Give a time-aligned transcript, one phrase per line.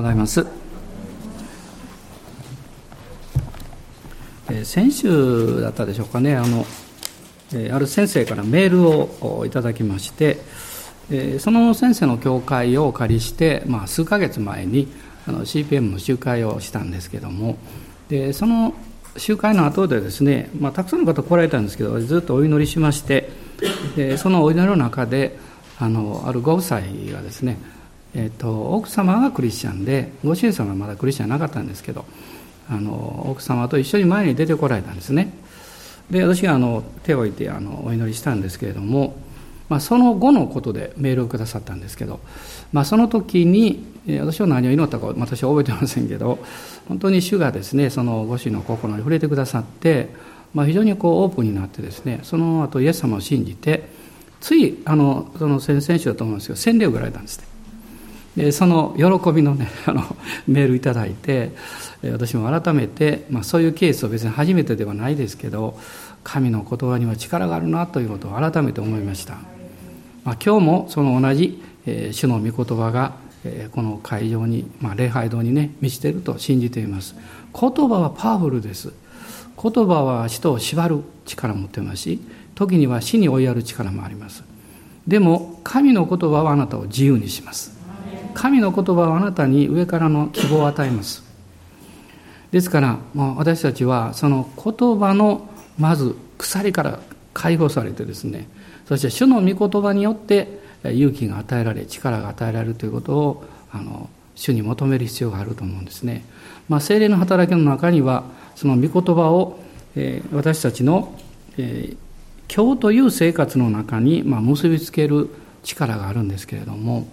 [0.00, 0.46] ございます。
[4.50, 6.64] え、先週だったでしょうかね、あの、
[7.52, 10.38] え、ある先生からメールをいただきまして、
[11.10, 14.88] え、その先生の教会をお借りして、まあ、数ヶ月前に
[15.28, 17.58] あの CPM の集会をしたんですけども、
[18.08, 18.72] でその
[19.18, 23.28] 集会の後でですね、まあ、たくさんの方来られたんですけど、ずっとお祈りしまして、
[23.96, 25.36] でそのお祈りの中で、
[25.78, 27.58] あのあるご夫妻がですね、
[28.14, 32.04] えーと、奥様がクリスチャンでご主人様はまだクリスチャンなかったんですけど
[32.68, 35.32] あの奥様と一緒に前に出てこられたんですね。
[36.10, 39.16] で私があの手を置いてあのお祈りしたんですけれども、
[39.68, 42.18] まあ、その後のことでメールをくださったんですけど、
[42.72, 43.84] まあ、その時に
[44.18, 46.40] 私は何を祈ったか私は覚えてませんけど
[46.88, 50.08] 本当に主がですねそのご主人の心に触れてくださって、
[50.52, 53.88] まあ、非常にこうオープンになってですねその後イエス様を信じて
[54.40, 57.44] ついあのその先々週だと思うんですけど洗礼を受けられたんですね。
[58.36, 60.16] でその喜びのね あの
[60.46, 61.52] メールいただいて
[62.02, 65.78] 私も改めて、まあ、そういうケースは別に初めてではないですけど
[66.22, 69.34] 神の言葉には力があるなということを改めて思いました、
[70.24, 73.14] まあ、今日もその同じ、えー、主の御言葉が、
[73.44, 77.14] えー、この会場に、まあ、礼拝堂にね満ちていると信じています。
[77.58, 78.92] 言葉はパワフルです。
[79.62, 82.20] 言葉は人を縛る力を持ってますし
[82.54, 84.44] 時には死に追いやる力もあります。
[85.06, 87.79] でも神の言葉はあなたを自由にします。
[88.34, 91.30] 神の言葉はあなたに上からの希望を与えます。
[92.50, 97.00] ですから、まあ、私たちはその言葉のまず鎖から
[97.32, 98.48] 解放されてですね
[98.86, 106.24] そして主の御言葉によって勇気が与えられ力が与えられるということをあの主に求める必要があると思うんですね、
[106.68, 108.24] まあ、精霊の働きの中には
[108.56, 109.58] その御言葉を、
[109.94, 111.14] えー、私たちの、
[111.56, 111.96] えー、
[112.54, 115.28] 今日という生活の中に、まあ、結びつける
[115.62, 117.06] 力があるんですけれども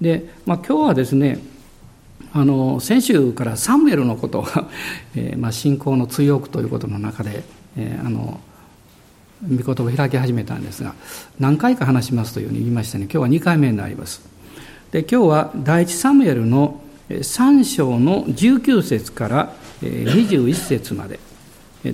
[0.00, 1.38] で、まあ、今日はですね
[2.32, 4.68] あの先週からサムエルのことが、
[5.16, 7.42] えーまあ、信仰の強くということの中で、
[7.76, 8.40] えー、あの
[9.42, 10.94] 御言葉を開き始めたんですが
[11.38, 13.04] 何回か話しますというふうに言いましたね。
[13.04, 14.22] 今日は2回目になります。
[14.92, 21.18] で今日は第一サムエルの3章の19節から21節まで。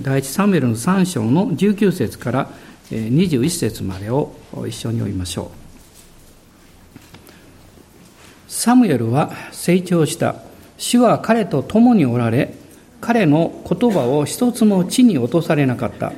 [0.01, 2.51] 第一サムエルの3章の19節から
[2.91, 4.33] 21節までを
[4.67, 5.66] 一緒に読みましょう。
[8.57, 10.33] サムエルは成長した。
[10.79, 12.55] 主は彼と共におられ、
[12.99, 16.11] 彼の言葉を一つも地に落とされなかった。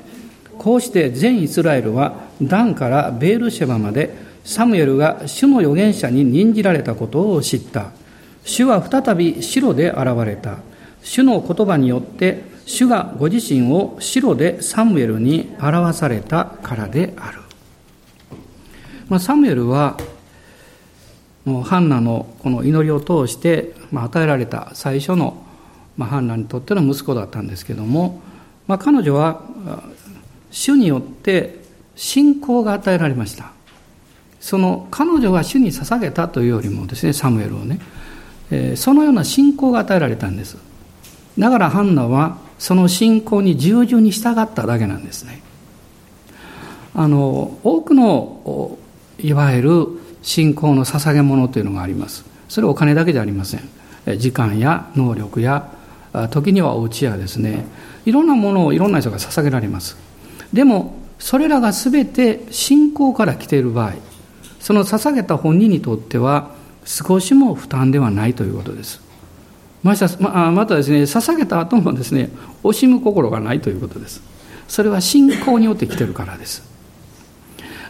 [0.57, 7.91] こうして全イスラエルはダンからベールシェバまでサムエルが主の預言者に任じられたことを知った。
[8.45, 10.59] 主は再び白で現れた。
[11.03, 17.41] 主の言葉によって主がご自身を白でサムエルに表されたからである。
[19.09, 19.97] まあ、サムエルは
[21.45, 25.43] ハンナのこの祈りを通して、まあ、与えられた最初の、
[25.97, 28.21] まあ、ハンナにとっての息子だったんですけども、
[28.67, 29.41] まあ、彼女は
[30.51, 31.59] 主によって
[31.95, 33.51] 信仰が与えられました。
[34.39, 37.79] その彼女が主に捧げたというよりもですねサムエルをね、
[38.51, 40.57] えー、そのような信仰が与えられたんです。
[41.37, 45.41] だからハンナはその信仰に従順に従っただけなんですね。
[46.95, 48.77] あの多くの
[49.19, 49.87] いわゆる
[50.21, 52.25] 信仰の捧げ物というのがあります。
[52.47, 53.69] それはお金だけじゃありません。
[54.17, 55.69] 時間や能力や
[56.31, 57.65] 時にはお家やですね。
[58.05, 59.97] いろんなものをいろんな人が捧げられます。
[60.53, 63.93] でもそれらが全て信仰から来ている場合
[64.59, 66.51] その捧げた本人にとっては
[66.85, 69.01] 少しも負担ではないということです。
[69.83, 70.07] また
[70.51, 72.29] またですね捧げた後もですね
[72.63, 74.21] 惜しむ心がないということです。
[74.67, 76.63] それは信仰によって来てるからです。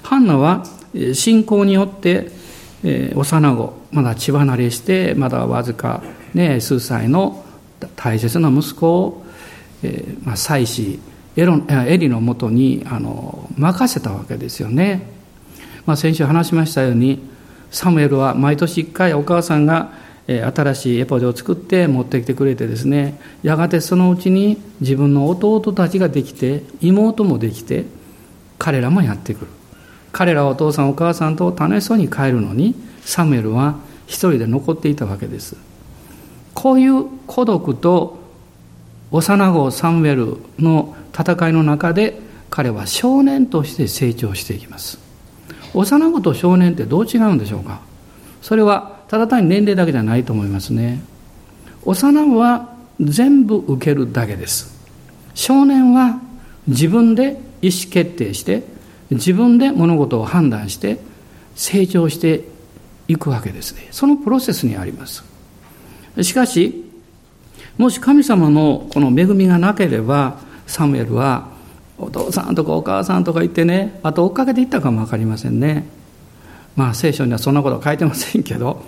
[0.04, 0.66] ハンナは
[1.14, 2.32] 信仰によって、
[2.84, 6.02] 幼子まだ血離れしてまだわずか、
[6.34, 7.46] ね、数歳の
[7.96, 9.26] 大切な息子を、
[9.84, 11.00] えーまあ、妻子
[11.36, 15.08] エロエリのもとにあの任せたわけですよね、
[15.86, 17.22] まあ、先週話しましたように
[17.72, 19.92] サムエルは毎年1回お母さんが
[20.28, 27.86] 新しいエポジを作って持ってきてくれてですねやがてそのうちに自分の弟たちができて妹もできて
[28.60, 29.59] 彼らもやってくる。
[30.12, 33.76] 彼らはお父さんお母さんと楽しそうに帰るのにサムエルは
[34.08, 35.56] 一人で残っていたわけです。
[36.54, 38.18] こういう孤独と
[39.12, 42.20] 幼子サムエルの戦いの中で
[42.50, 45.00] 彼は少年として成長していきます。
[45.74, 47.82] 幼子と少年ってどう違うんでしょうか？
[48.42, 51.02] それはただ単に年齢だけじゃないと思いますね。
[51.86, 54.78] 幼子は全部受けるだけです。
[55.36, 56.20] 少年は
[56.68, 58.64] 自分で意思決定して
[59.12, 61.00] 自分で物事を判断して
[61.56, 62.46] 成長して
[63.08, 65.30] いくわけですねそのプロセスにあります
[66.24, 66.86] しかし、
[67.78, 71.48] もし神様のこの恵みがなければ、サムエルは、
[71.98, 75.86] お父さんとかお母さんとか言ってね、あと追っかけていったかも分かりませんね。
[76.76, 78.86] まあ聖書にはそんなことは書いてませんけど、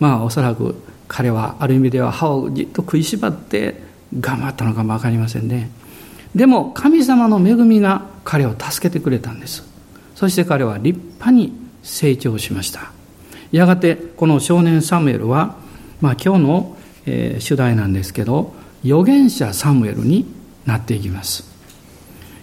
[0.00, 0.74] まあおそらく
[1.08, 3.82] 彼はある意味では歯をじっと食いしばって
[4.18, 5.70] 頑張ったのかも分かりませんね。
[6.34, 9.64] でも神様の恵みが彼を助けてくれたんです。
[10.14, 11.52] そして彼は立派に
[11.82, 12.92] 成長しました。
[13.52, 15.56] やがてこの少年サムエルは、
[16.00, 16.76] まあ、今日の、
[17.06, 18.52] えー、主題なんですけど
[18.84, 20.26] 預言者サムエルに
[20.66, 21.44] なっていきます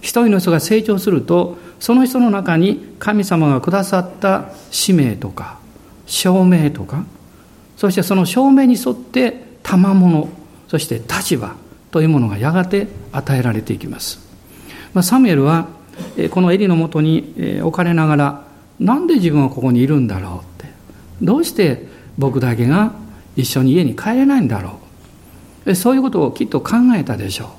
[0.00, 5.58] 一人の人が成長するとその人の中に神様がくださった使命とか
[6.06, 7.04] 証明とか
[7.76, 10.28] そしてその証明に沿って賜物
[10.68, 11.54] そして立場
[11.90, 14.18] というものがやがて与えられていきます、
[14.92, 15.68] まあ、サムエルは
[16.30, 18.46] このエリのもとに置かれながら
[18.78, 20.72] なんで自分はここにいるんだろうって。
[21.22, 21.86] どうして
[22.18, 22.92] 僕だけが
[23.36, 24.78] 一緒に家に帰れないんだろ
[25.64, 25.74] う。
[25.74, 27.50] そういうことをきっと考えたでしょ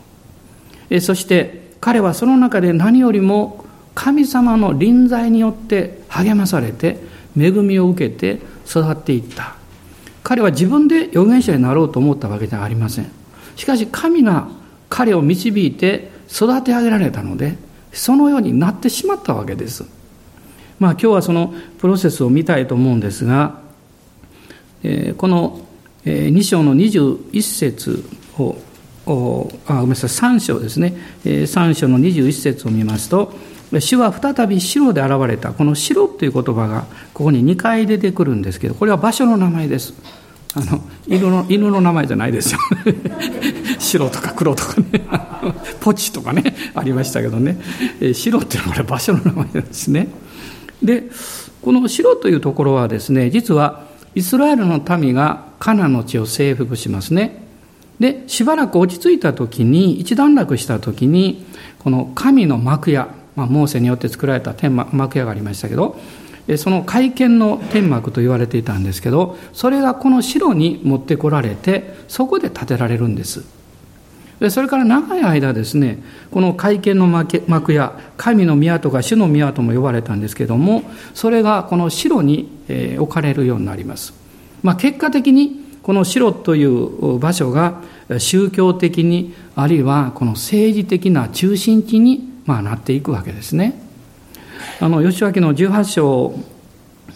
[0.90, 1.00] う。
[1.02, 3.66] そして彼はその中で何よりも
[3.96, 7.00] 神様の臨在によって励まされて
[7.36, 9.56] 恵みを受けて育っていった。
[10.24, 13.12] 彼は自分で預言者になろうと思ったわけではありません。
[13.58, 14.48] しかし神が
[14.88, 17.58] 彼を導いて育て上げられたので
[17.92, 19.84] そのようになってしまったわけです。
[20.80, 23.60] まあ今日はそのプロセスを見たいと思うんですが、
[24.84, 25.62] えー、この
[26.06, 28.06] 2章の21節
[28.38, 28.58] を
[29.66, 30.96] あごめんなさい3章ですね。
[31.26, 33.34] 3章の21節を見ますと
[33.80, 35.52] 主は再び白で現れた。
[35.52, 39.94] この白という言葉がここに2回出てくるんですけどこれは場所の名前です。
[40.58, 42.60] あの犬の犬の名前じゃないですよ。
[43.78, 44.88] 白とか黒とかね。
[45.82, 47.60] ポチとかねありましたけどね。
[48.02, 50.08] え白っていうのはこれ場所の名前なんですね。
[50.82, 51.04] で
[51.62, 53.84] この白というところはですね実は
[54.16, 57.46] イスラエルの民がカナの地を征服しますね。
[58.00, 61.46] でしばらく落ち着いた時に一段落した時に
[61.78, 66.00] この神の幕屋、まあ、モーセによって作られた天幕屋がありましたけど
[66.56, 73.44] その会見の天幕と言われていたんですけどそれがこの城に持ってこられてそこで建てられるんです。
[74.40, 76.00] でそれから長い間ですね
[76.32, 80.84] この会見の幕や神の宮とか主の宮とも呼ばれたんですけども
[81.16, 82.48] それがこの城に
[83.00, 84.14] 置かれるようになります、
[84.62, 87.82] まあ、結果的にこの城という場所が
[88.20, 93.87] 宗教的にあるいはこの政治的な中心地にまあなっていくわけですね。
[94.80, 96.40] あの吉脇の18章を、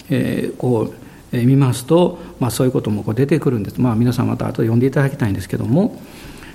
[0.09, 0.93] えー、こう
[1.31, 3.79] え見ますと、まあ、そういうこともこう出てくるんです。
[3.79, 5.99] まあ皆さんまた後で読んでいただきたいんですけども。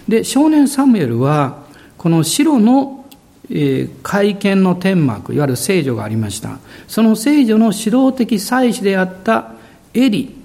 [0.08, 1.64] で少年サムエルは
[1.98, 3.04] この白の
[3.50, 6.58] え会見の天幕いわゆる聖女がありました。
[6.88, 9.52] その聖女の指導的祭司であった
[9.94, 10.36] エリ。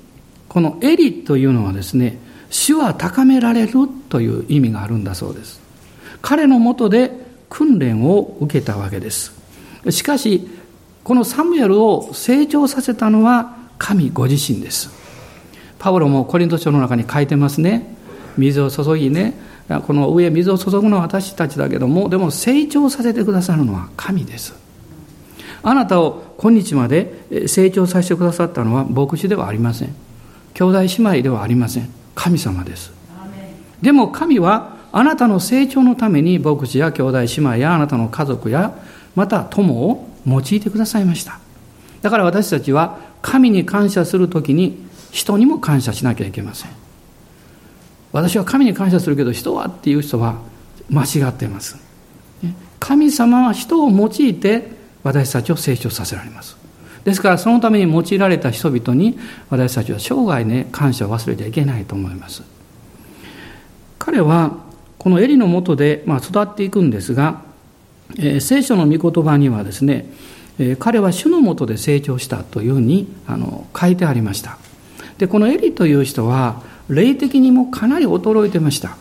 [0.47, 2.17] このエリというのはですね
[2.49, 3.73] 主は高められる
[4.09, 5.59] という意味があるんだそうです。
[6.21, 7.11] 彼のもとで
[7.49, 9.40] 訓練を受けたわけです。
[9.89, 10.47] しかし
[11.03, 14.91] このサムエルを成長させたのは神ご自身です。
[15.79, 17.95] パウロもコリント書の中に書いてますね。
[18.37, 19.33] 水を注ぎね。
[19.87, 24.53] この上水を注ぐのは私たちだけどもでも成長させてくださるのは神です。
[25.63, 29.95] あなたを今日まで成長させてくださったのは牧師ではありません。
[30.53, 31.89] 兄弟姉妹ではありません。
[32.13, 32.91] 神様です。
[33.81, 38.75] でも神はあなたの成長のために牧師や兄弟姉妹やあなたの家族や
[39.15, 41.39] また友を用いてくださいました。
[42.01, 44.77] だから私たちは神に感謝するときに
[45.11, 46.71] 人にも感謝しなきゃいけません。
[48.11, 50.35] 私は神に感謝するけど人はっていう人は
[50.89, 51.77] 間違っています。
[52.79, 54.71] 神様は人を用いて
[55.03, 56.57] 私たちを成長させられます。
[57.03, 59.17] ですからそのために用いられた人々に
[59.49, 62.43] 私たちは生涯ね感謝を忘れてはいけないと思います。
[63.99, 64.57] 彼は
[64.97, 67.41] このエリのもとで、まあ、育っていくんですが、
[68.17, 70.05] えー、聖書の御言葉にはですね、
[70.59, 74.57] えー、彼は主のもとで成長したというふうにあの書いてありました。
[75.17, 78.97] でこのエリという人は霊的にもかなり衰えてました。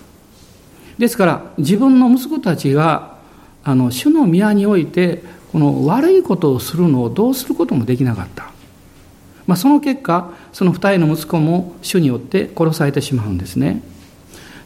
[0.99, 3.17] ですから自分の息子たちが
[3.65, 8.53] あの主の宮においてこの悪いことをするのをどうすることもできなかった、
[9.47, 13.83] まあ、その結果その二人の息子も主によって殺されてしまうんですね。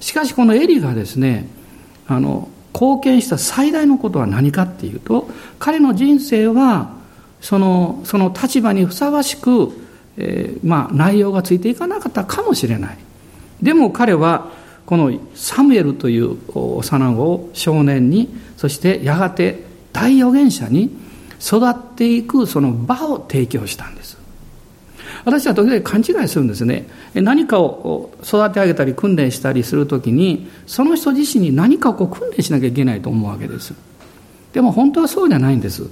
[0.01, 1.49] しかしこのエリがですね
[2.07, 5.28] あの貢献した最大のことは何かっていうと
[5.59, 6.93] 彼の人生は
[7.40, 9.73] そのその立場にふさわしく、
[10.16, 12.99] えー、まあ、内容がついていかなかったかもしれない。
[13.62, 14.50] でも彼は
[14.87, 19.62] このサムエルという幼子を少年にそしてやがて
[19.93, 20.90] 大預言者に
[21.40, 24.24] 育っていくその場を提供したんです。
[25.25, 26.87] 私は時々勘違いするんですね。
[27.14, 33.75] 何かを育て上げたり訓練したりするときに、その人自身に何かをこう訓練しなきゃいけないと思うわけです。
[34.52, 35.88] でも本当はそうじゃないんです。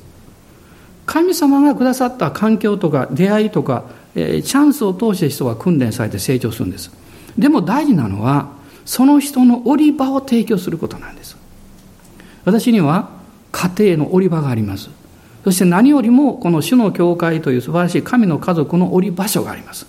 [1.06, 3.84] 神様がくださった環境とか出会いとか、
[4.14, 6.90] え、チャンスを通して人は訓練されて成長するんです。
[7.38, 8.50] でも大事なのは、
[8.84, 11.36] その人の降り場を提供することなんです。
[12.44, 13.10] 私には
[13.50, 14.90] 家庭の降り場があります。
[15.44, 19.86] そして何よりもこの主の教会という素晴らしい神の家族の降り場所があります。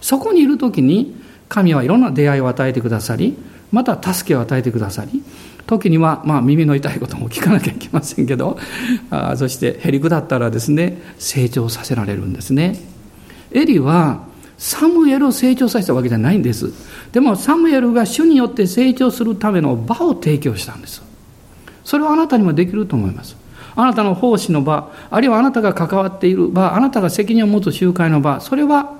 [0.00, 1.14] そこにいる時に
[1.48, 3.36] 神はいろんな出会いを与えてくださり、
[3.72, 5.22] また助けを与えてくださり、
[5.66, 8.58] 時にはまあ耳の痛いことも聞かなきゃいけませんけど、
[9.10, 12.76] あそしてへりくだったらですね、成長させられるんですね。
[13.52, 14.24] エリは
[14.56, 16.72] サムエルを成長させたわけじゃないんです。
[17.12, 21.02] でもサムエルが主によって成長するための場を提供したんです。
[21.84, 23.36] それはあなたにもできると思います。
[23.82, 28.98] あなたの奉仕の場、あるいはあなたが関わっている場、あなたが責任を持つ集会の場、それは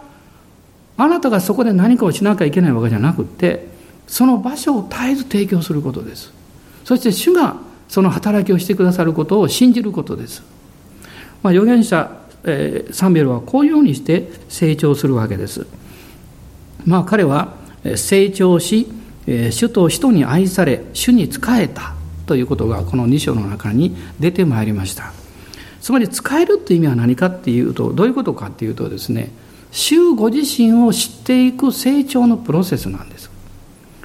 [0.97, 3.69] あなたがそこで何かをしなきゃいけないわけじゃなくて、
[4.07, 6.33] その場所を絶えず提供することです。
[6.85, 7.57] そして主が
[7.89, 10.43] その働きをしてくださることを信じることです。
[11.43, 12.11] まあ、預言者、
[12.45, 15.67] えー、サンベルはこういうようにして成長するわけです。
[16.85, 17.55] まあ彼は
[17.97, 18.87] 成長し、
[19.27, 21.95] 主と人に愛され、主に仕えた。
[22.31, 25.13] ということがこの2章の中に出てまいりました。
[25.81, 29.33] つまり使えるっていう意味は何かっていうとどういうことかっていうとですね
[29.73, 33.33] 主ご自身を知っていく成長のプロセスなんです。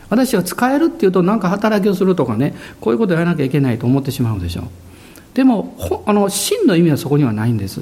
[0.09, 4.65] 私は使えるっていうと何か働きをするとかねこういうことをやらなきゃいけないと思ってしまうでしょう。
[5.35, 5.77] でも
[6.07, 7.81] あの真の意味はそこにはないんです。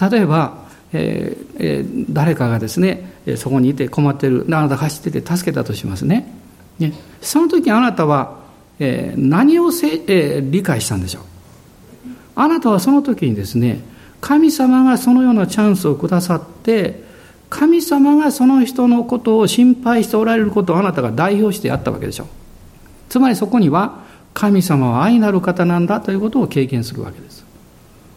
[0.00, 0.58] 例えば、
[0.92, 4.46] えーえー、誰かがですねそこにいて困ってる。
[4.46, 6.32] あなた走ってて助けたとしますね。
[6.78, 6.92] ね。
[7.20, 8.45] その時あなたは
[8.78, 11.22] えー、何をせ、えー、理解したんでしょう？
[12.34, 13.80] あなたはその時にですね
[14.20, 17.04] 神様がそのようなチャンスをくださって
[17.48, 22.26] 神様がその人のことを心配しておられることをあなたが代表してやったわけでしょう。
[23.08, 24.04] つまりそこには
[24.34, 27.44] 神様は愛なる方なんだということを経験するわけです。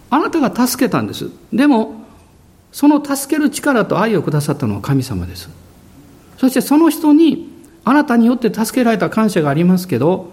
[0.10, 1.30] あなたが助けたんです。
[1.54, 2.04] でも
[2.72, 5.50] その助ける力と愛をくださったのは神様です。
[6.38, 7.50] そしてその人に
[7.86, 10.32] あなたによって助けられた感謝がありますけど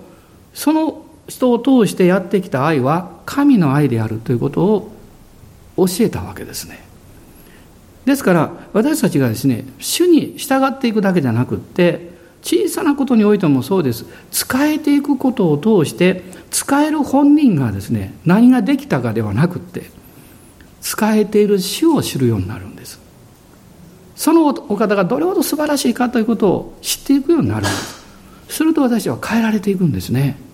[0.56, 4.90] その人を通してやってきた愛は神の愛であるということを
[5.76, 6.82] 教えたわけですね。
[8.06, 14.06] ですから私たちがですね主に従っていくだけじゃなくって小さなことにおいてもそうです。
[14.30, 19.90] 使えていくことを通して使える本人がですね何ができたかではなくって
[20.80, 22.98] 使えている主を知るようになるんです。
[24.14, 28.06] そのお方がどれほど素晴らしいかということを知っていくようになるんです。
[28.48, 30.45] すると私は変えられていくんですね。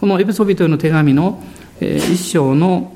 [0.00, 1.42] このエペソビトへの手紙の
[1.80, 2.92] 一章の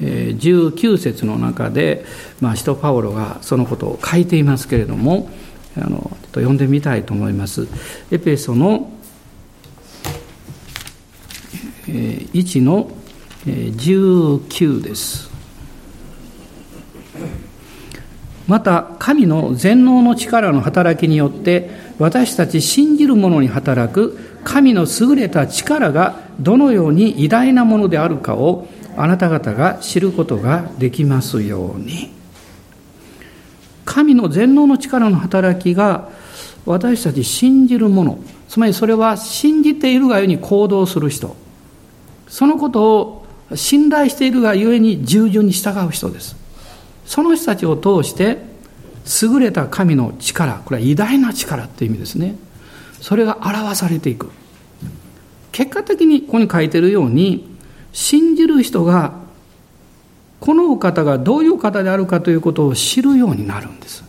[0.00, 2.04] 19節の中で、
[2.40, 5.30] まあ、使徒パオロがそのことを書いていますけれども
[5.76, 7.68] あのちょっと読んでみたいと思います。
[8.10, 8.90] エペソの
[11.86, 12.90] 1の
[13.44, 15.30] 19です。
[18.48, 32.10] また神の全能の力の働きによって私たち信じる者に働く神の優れた力がどのように偉大なものであるかをあなた方が知ることができますように。
[33.84, 36.10] 神の全能の力の働きが
[36.66, 41.36] 私たち信じる者つまりそれは信じているがゆえに行動する人
[42.28, 46.36] そのことを信頼しているがゆえに従順に従う人です。
[47.06, 48.38] その人たちを通して
[49.22, 52.36] 優れた神の力これは偉大な力っていう意味ですね。
[53.00, 54.30] それが表されていく。
[55.52, 57.56] 結果的にここに書いてるように
[57.92, 59.14] 信じる人が
[60.40, 64.04] このお方がどういう方であるかということを知るようになるんです。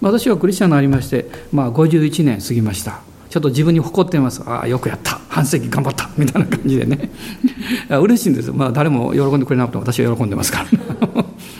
[0.00, 3.00] 私はクリスチャンになりまして、まあ、51年過ぎました。
[3.30, 4.42] ちょっと自分に誇ってます。
[4.46, 5.18] ああよくやった。
[5.28, 6.10] 半世紀頑張った。
[6.16, 7.10] みたいな感じでね。
[7.88, 8.52] 嬉しいんです。
[8.52, 11.24] まあ誰も喜んでくれなくても私は喜んでますから。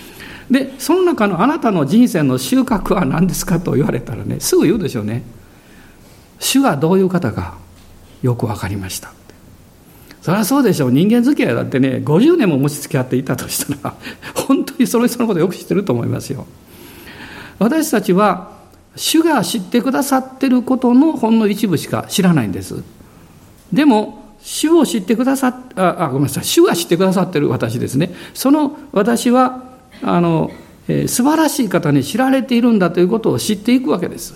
[0.51, 5.23] でその中のあなたの人生の収穫は何ですかと言われたらねすぐ言うでしょうね。
[6.39, 7.57] 主がどういう方か
[8.23, 9.13] よく分かりました。
[10.21, 10.91] そりゃそうでしょう。
[10.91, 13.95] 人間付き合いだってね50年ももし付き合っていたとしたら
[14.35, 16.47] 本当にその人のことよく知ってると思いますよ。
[17.59, 18.53] 私たちは
[18.97, 22.83] 主が知ってくださってることのほんの一部しか知らないんです。
[23.73, 26.45] でも主を知ってくださっああごめんなさい。
[26.45, 28.15] 主が知ってくださってる私ですね。
[28.33, 30.51] その私はあの、
[30.89, 34.35] えー、素晴らしい方に知られているんだということを知っていくわけです。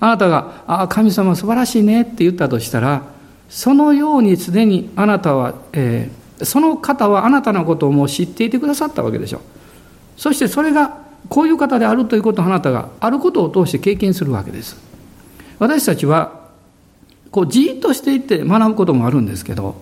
[0.00, 3.02] あなたが「ああ神様素晴らしいね」って言ったとしたら
[3.48, 9.40] そのようにすでにあなたは、えー、その方はあなたのことをもう知っていてくださったわけでしょう。
[10.16, 14.76] そしてそれがこういう方であるということをあなたがあることを通して経験するわけです。
[15.58, 16.42] 私たちは
[17.30, 19.76] こうじっとしていって学ぶこともあるんですけど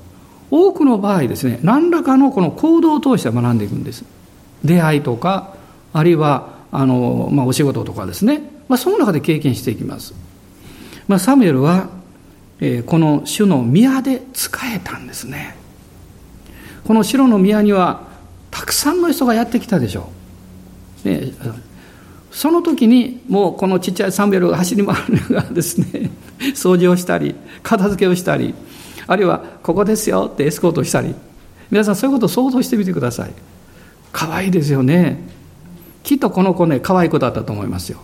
[0.51, 4.05] 多くの場合ですね何らかのこの行動を通して学んでいくんです。
[4.65, 5.55] 出会いとか
[5.93, 10.15] あるいはあの、まあ、お仕事とかですね、まあ、その中で経験していきます、
[11.09, 11.89] まあ、サムエルは、
[12.61, 15.57] えー、この主の宮で仕えたんですね。
[16.85, 18.09] この城の宮には
[18.51, 20.11] たくさんの人がやってきたでしょ
[21.05, 21.33] う、ね、
[22.33, 26.11] その時にもうこのちっちゃいサムエルが走り回るのがですね
[26.57, 28.55] 掃除をしたり片付けをしたり
[29.07, 31.15] あるいはここですよってエスコートしたり。
[31.71, 33.31] 皆さんそういうことを想像してみてください。
[34.13, 35.19] 可愛いですよね。
[36.03, 38.01] きっとこの子ね可愛い子だったと思いますよ。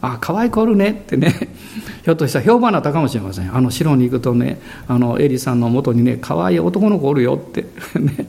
[0.00, 1.34] あ可愛い子おるねってね。
[2.04, 3.54] ひょっとしたら評判になったかもしれません。
[3.54, 7.66] あの城に行くとねあのエリさんのもとにね可愛い男の子おるよって。
[7.98, 8.26] ね。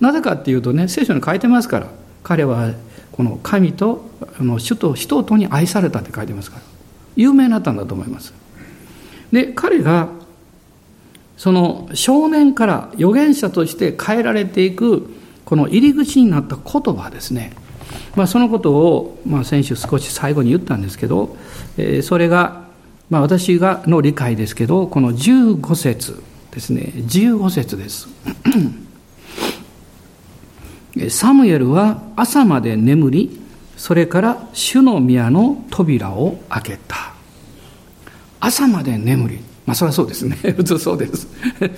[0.00, 1.88] なぜかっていうとね聖書に書いてますから。
[2.22, 2.72] 彼は
[3.12, 6.62] この神とあの主と人とに愛されたって書いてますから。
[7.16, 8.32] 有名になったんだと思います。
[9.32, 10.08] で彼が
[11.36, 15.10] その少年から預言者として変えられていく
[15.46, 17.52] この入り口になった言葉ですね、
[18.16, 21.36] まあ、そのことを、まあ、先週少し最後に言ったんですけど、
[21.78, 22.64] えー、それが、
[23.08, 26.92] まあ、私がの理解ですけどこの15節ですね。
[26.94, 28.08] 15節です。
[31.10, 33.40] サムエルは朝まで眠り
[33.76, 37.12] それから主の宮の扉を開けた。
[38.40, 39.40] 朝まで眠り。
[39.66, 40.36] まあそれはそうですね。
[40.56, 41.28] 普通そうです。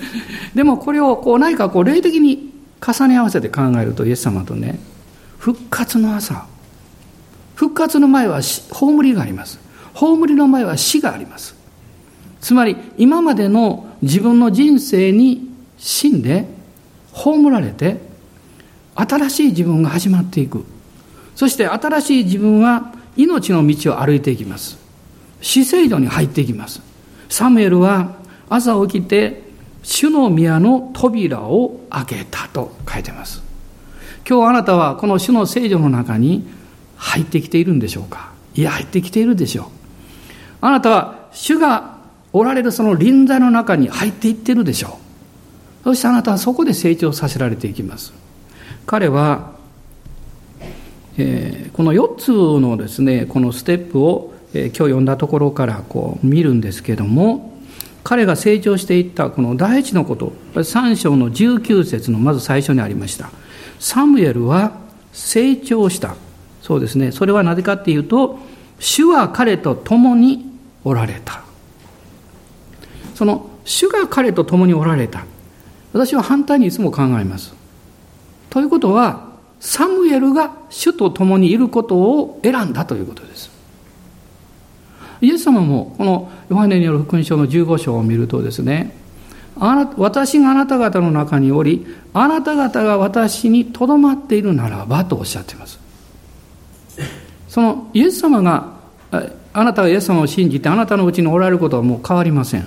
[0.54, 2.47] でもこれをこう何かこう霊的に
[2.80, 4.78] 重ね合わせて考えるとイエス様とね
[5.38, 6.46] 復活の朝。
[7.54, 9.58] 復活の前は葬りがあります。
[9.94, 11.56] 葬りの前は死があります。
[12.40, 16.46] つまり今までの自分の人生に死んで
[17.12, 17.98] 葬られて
[18.94, 20.64] 新しい自分が始まっていく。
[21.34, 24.78] そして新しい自分は命の道を歩いていきます。
[25.40, 26.80] 死聖度に入っていきます。
[27.28, 28.16] サムエルは
[28.48, 29.47] 朝起きて
[29.82, 33.42] 主の宮の扉を開けたと書いてます。
[34.28, 36.46] 今日あなたはこの主の聖女の中に
[36.96, 38.32] 入ってきているんでしょうか？
[38.54, 39.66] いや入ってきているでしょう。
[40.60, 41.98] あなたは主が
[42.32, 44.98] おられるその臨在の中に入っていってるでしょ
[45.82, 45.84] う。
[45.84, 48.12] そしてあなたはそこで成長させられていきます。
[48.84, 49.52] 彼は、
[51.16, 57.57] えー、この4つのですねこのステップを、えー、今日読んだところからこう見るんですけども
[58.08, 63.28] 彼が成長していったこの第一のこと3章の19節のまず最初にありました。
[63.78, 64.72] サムエルは
[65.12, 66.16] 成長した。
[66.62, 67.12] そうですね。
[67.12, 68.38] それはなぜかっていうと
[68.78, 70.46] 主は彼と共に
[70.84, 71.42] おられた。
[73.14, 75.26] その主が彼と共におられた。
[75.92, 77.52] 私は反対にいつも考えます。
[78.48, 83.57] ということは、サムエルが主と共にいることを選んだということです。
[85.20, 88.94] イエス様もこのヨハネによる福音書の15章を見るとですね、
[89.96, 95.78] 私があなた方の中におり、あなた方が私にとどまっているならばとおっしゃっています。
[97.48, 98.72] そのイエス様が、
[99.52, 102.66] あなたがイエス様を信じてあなたのうちにおられることはもう変わりません。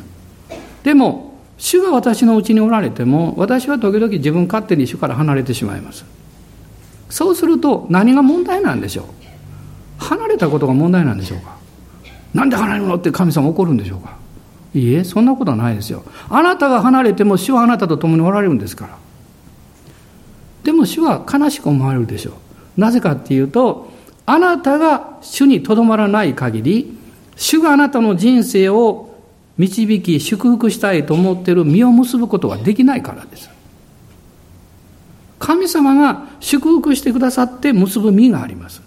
[0.84, 6.04] でも、主が私のうちにおられても私は時々自分勝手に主から離れてしまいます
[7.12, 9.06] そうすると何が問題なんでしょう？
[10.04, 11.61] 離れたことが問題なんでしょうか？
[12.34, 12.96] なんで離れるの？
[12.96, 14.18] って神様怒るんでしょうか？
[14.74, 16.04] いいえそんなことはないですよ。
[16.30, 18.98] あなたが離れても主はあなたと共におられるんですから。
[20.64, 22.32] でも主は悲しく思われるでしょ
[22.78, 22.80] う。
[22.80, 23.92] なぜかっていうと
[24.26, 26.98] あなたが主にとどまらない限り
[27.36, 29.10] 主があなたの人生を
[29.58, 33.50] 導き祝福したいと思っている実を結ぶことができないからです。
[35.38, 38.82] 神様が祝福してくださって結ぶ実があります。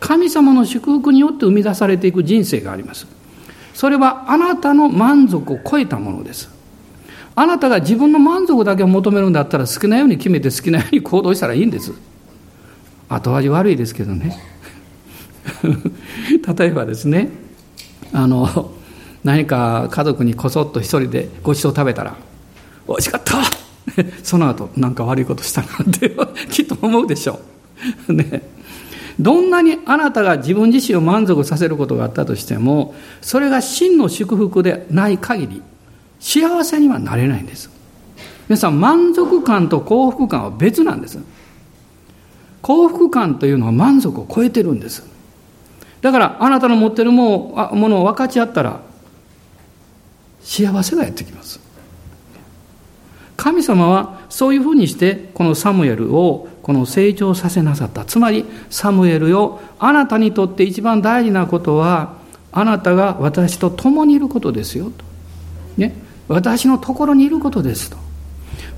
[0.00, 3.06] 神様の祝福によって生み出されていく人生があります
[3.74, 6.50] それはあなたの満足を超えたものです
[7.34, 11.92] あなたが自分の満足だけを求めるんだったら好きなように決めて好きなように行動したらいいんです
[13.08, 14.38] 後味悪いですけどね
[16.58, 17.30] 例えばですね
[18.12, 18.72] あの
[19.22, 22.16] 何か家族にこそっと一人でごちそう食べたら
[22.88, 23.36] 「美味しかった!
[24.22, 26.16] 」その後なんか悪いことしたなって
[26.50, 27.40] きっと思うでしょ
[28.08, 28.12] う。
[28.12, 28.42] ね。
[29.18, 35.62] どんなにあなたが自分自身を満足させることがあったとしてもそれが真の祝福でない限り
[36.20, 37.70] 幸せにはなれないんです。
[38.48, 41.18] 皆さん満足感と幸福感は別なんです。
[42.62, 45.04] 幸福感というのは満足を超えてるんです。
[46.00, 48.80] だからあなたの持ってるものを分かち合ったら
[50.42, 51.65] 幸せがやってきます。
[53.36, 58.04] 神様はそういうふうにしてこのサムエルをこの成長させなさった。
[58.04, 62.14] つまりサムエルよあなたにとって一番大事なことは
[62.52, 65.04] あなたが私と共にいることですよと、
[65.76, 65.94] ね、
[66.28, 67.98] 私のところにいることですと。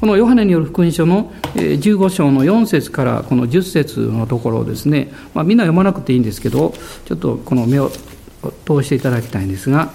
[0.00, 6.72] このヨハネによる福音書の15章の4節からこの10節のところをですね、まあ、みんな読まなくていいんですけど
[7.04, 9.92] ちょっとこの目を通していただきたいんですが、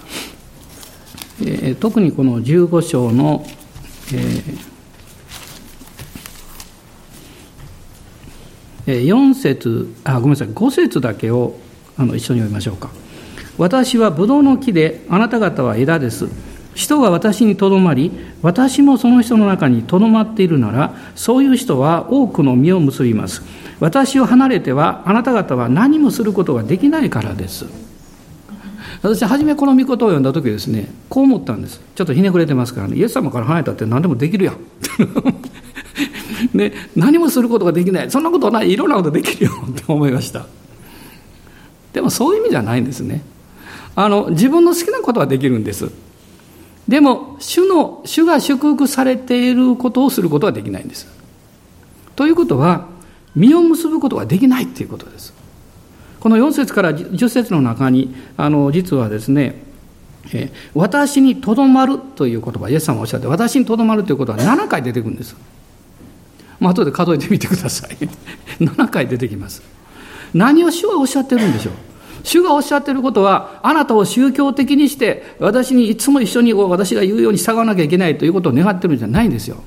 [1.41, 3.45] えー、特にこの15章の、
[8.85, 10.49] えー、4節あごめんなさい。
[10.49, 11.55] 5節だけを
[11.97, 12.89] あの一緒に読みましょうか。
[13.57, 16.27] 私はブドウの木であなた方は枝です。
[16.75, 18.11] 人が私にとどまり
[18.41, 23.43] 私もその人の中にとどまっているならそういう人は多くの実を結びます。
[23.79, 27.82] 私を離れてはあなた方は何もすることができないからです。
[29.03, 31.81] 私初めこの御事を読んだ時ですねこう思ったんです。
[31.93, 34.57] ちょっとひねくれてますからねイエス様から離れたって何でもできるやん。
[36.57, 38.09] ね、何もすることができない。
[38.11, 38.71] そんなことない。
[38.71, 39.51] いろんなことできるよ。
[39.69, 40.45] って思いました。
[41.91, 43.23] でもそういう意味じゃないんですね。
[43.95, 45.91] あの自分の好きなことはできるんです。
[46.87, 51.07] でも主の主が祝福されていることをすることはできないんです。
[52.15, 52.87] ということは
[53.35, 55.33] 実を結ぶことができないということです。
[56.23, 59.61] この4節から10節の中にあの実はですね
[60.33, 65.35] え私にとどまるという言葉イエス様おっしゃって私にとどまるということは7回出てくるんです、
[66.61, 67.97] まあ後で数えてみてください
[68.63, 69.61] 7回出てきます
[70.33, 71.73] 何を主はおっしゃってるんでしょう？
[72.23, 79.57] 主がおっしゃってることは、あなたを宗教的にして、私にいつも一緒に私が言うように従わなきゃいけないということを願ってるんじゃないんですよ。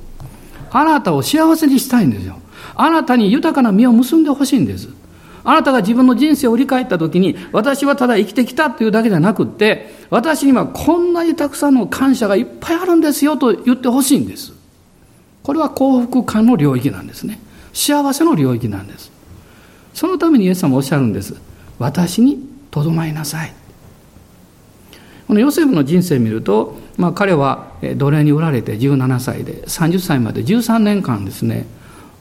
[0.70, 2.38] あなたを幸せにしたいんですよ。
[2.74, 4.88] あなたに豊かな実を結んでほしいんです。
[5.46, 14.52] あなたが自分の人生を振り返ったときに、私はただ生きてきたというだけじゃなくって、私にはこんなにたくさんの感謝がいっぱいあるんですよと言ってほしいんです。
[15.42, 17.40] これは幸福感の領域なんですね。
[17.72, 19.10] 幸せの領域なんです。
[19.94, 21.34] そのためにイエス様おっしゃるんです。
[21.78, 23.52] 私にとどまりなさい
[25.26, 31.66] このヨセフの人生を見ると、まあ、彼は奴隷に売られて17歳で30歳まで13年間ですね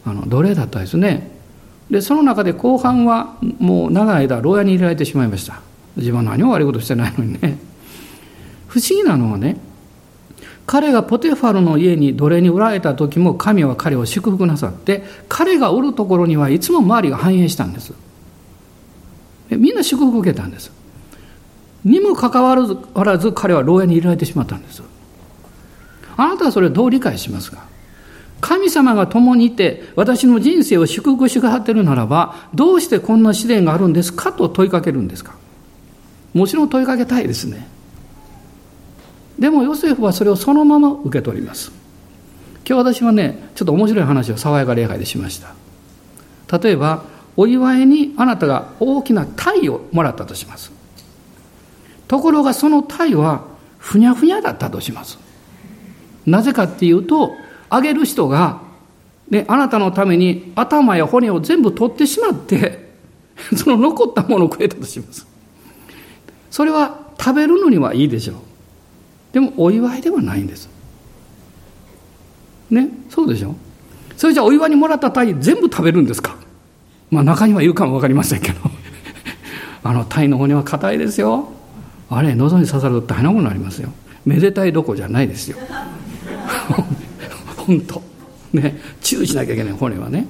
[0.05, 1.34] あの奴隷だったですね
[1.89, 5.61] でその中で後半はもう長い間牢屋に入れられてしまいました。
[5.95, 7.57] 自分は何も悪いことしてないのにね。
[8.67, 9.57] 不思議なのはね
[10.65, 17.93] 彼がポテファルの家に奴隷に売られた時も神は彼を祝福なさって彼がおるところにはいつも周りが繁栄したんです。
[19.51, 20.71] みんな祝福を受けたんです。
[21.83, 24.81] にもかかわらず彼は牢屋に入れられてしまったんです。
[26.17, 27.63] あなたはそれをどう理解しますか？
[28.41, 35.35] 神様が共にいて私の人生を祝福してくださってるならばどうしてこんな試練があるんですかと問いかけるんですか。
[36.33, 37.67] もちろん問いかけたいですね。
[39.39, 41.71] でもヨセフはそれをそのまま受け取ります。
[42.67, 45.55] 今日私はねちょっと面白い話を爽やか礼拝でしました。
[46.59, 47.03] 例えば
[47.37, 50.71] お祝いにあなたが大きな鯛をもらったとします。
[52.07, 53.43] ところがその鯛は
[53.77, 55.17] ふにゃふにゃだったとします。
[56.25, 57.31] なぜかっていうと
[57.69, 58.61] あげる人が、
[59.29, 62.85] ね、あなたのために頭や骨を全部取ってしまって
[63.55, 65.27] その残ったものを食えたとします。
[66.49, 68.35] それは食べるのにはいいでしょう。
[69.33, 70.69] でもお祝いではないんです。
[72.69, 73.55] ねそうでしょ
[74.17, 76.37] それじゃあお祝いにもらった鯛全部食べるんですか。
[77.11, 78.59] まあ中にはいるかも分かりませんけど。
[79.83, 81.49] あの鯛の骨は硬いですよ。
[82.09, 83.89] あれ喉に刺さると大変なことになりますよ。
[84.25, 85.57] めでたいどこじゃないですよ。
[87.65, 88.01] 本当。
[88.53, 88.79] ね。
[89.01, 90.27] 注意しなきゃいけない骨はね。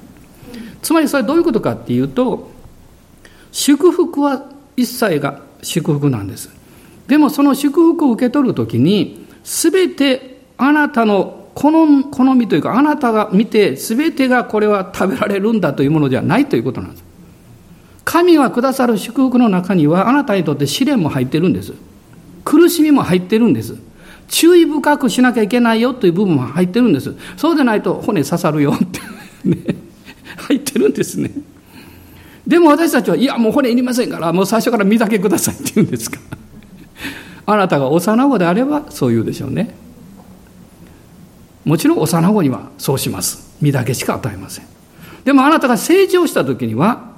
[0.82, 2.50] つまりそれどういうことかっていうと
[3.50, 6.50] 祝福は一切が祝福なんです。
[7.08, 11.70] でもその祝福を受け取るときに全てあなたの好
[12.34, 17.04] みというかあなたが見て全てがこれは食べられるんだというものではないということなんです。
[18.04, 21.72] 神がくださる祝福の中にはあなたにとって試練も入ってるんです。
[22.44, 23.76] 苦しみも入ってるんです。
[24.28, 29.00] 注意深くしなきゃいけないよという部分も入ってるんですそうでないと骨刺さるよって
[29.48, 29.76] ね
[30.36, 31.30] 入ってるんですね
[32.46, 36.18] でも私たちはいやもう骨いりませんからもう最初から身だけくださいって言うんですか
[37.46, 39.86] あなたが幼子であればそう言うでしょうね
[41.66, 43.56] もちろん幼子にはそうします。
[43.60, 44.64] 身だけしか与えません。
[45.24, 47.16] でもあなたが成長した時には、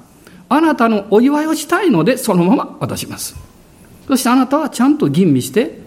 [0.49, 3.37] あなたのお祝いをしたいのでそのまま渡します。
[4.07, 5.79] そしてあなたはちゃんと吟味して、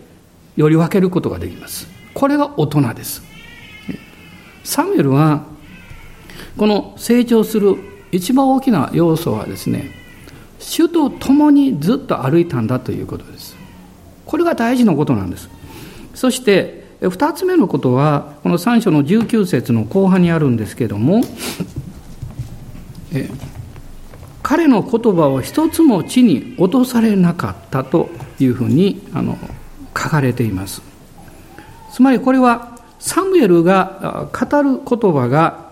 [0.62, 1.88] より分けることができます。
[2.14, 3.24] これが大人です。
[4.64, 5.44] サムエルは、
[6.58, 7.76] この成長する
[8.12, 9.90] 一番大きな要素はですね、
[10.60, 13.56] 主と共にずっと歩いたんだということです。
[14.26, 15.50] これが大事なことなんです。
[16.14, 21.22] そして、2つ目のことはこの3章の19節の後半にあるんですけども
[23.12, 23.28] え
[24.44, 29.36] 彼の言葉を一つも地に落とされなかったというふうにあの
[29.98, 30.82] 書かれています。
[31.92, 35.70] つまりこれはサムエルが語る言葉が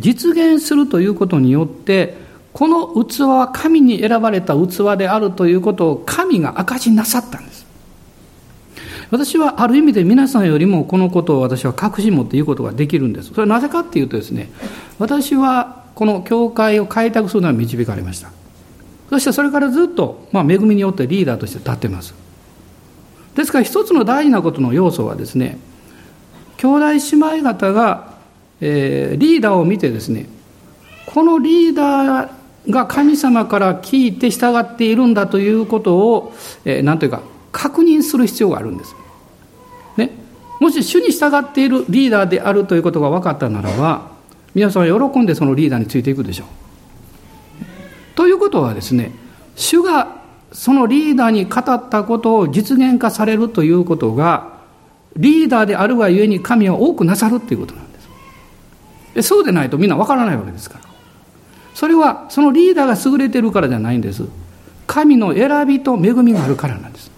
[0.00, 2.16] 実現するということによって
[2.52, 7.66] この器は神に選ばれた器であるということを神が証しなさったんです。
[9.10, 13.28] 私はある意味で皆さんよりもこのことを私は確信持って言うことができるんです。
[13.28, 14.50] それはなぜかっていうとですね
[14.98, 18.30] 私はこの教会を開拓するのは導かれました。
[19.10, 22.14] そしてそれからずっと、まあ、恵みによってリーダーとして立ってます。
[23.38, 25.58] ですから一つの大事なことの要素はですね
[26.56, 28.14] 兄弟姉妹方が、
[28.60, 30.26] えー、リーダーを見てですね
[31.06, 32.30] このリーダー
[32.68, 37.22] が神様から聞いて従っているんだということを、えー、というか
[37.52, 38.96] 確認する必要があるんです。
[39.96, 40.10] ね、
[40.58, 44.10] もし主に従っているリーダーであるということが分かったならば
[44.52, 46.46] 皆さんは喜んでそのリーダーについていくでしょう。
[48.16, 49.12] ということはですね
[49.54, 50.17] 主が
[50.52, 54.58] そのリーダーに語ったことを実現化されるということが
[55.16, 59.28] リーダーであるがゆえに神は多くなさるっていうことなんです。
[59.28, 60.88] そうでないとみんなわからないわけですから。
[61.74, 64.24] それはそのリーダーが優れてるからじゃないんです。
[64.86, 67.10] 神の選びと恵みがあるからなんです。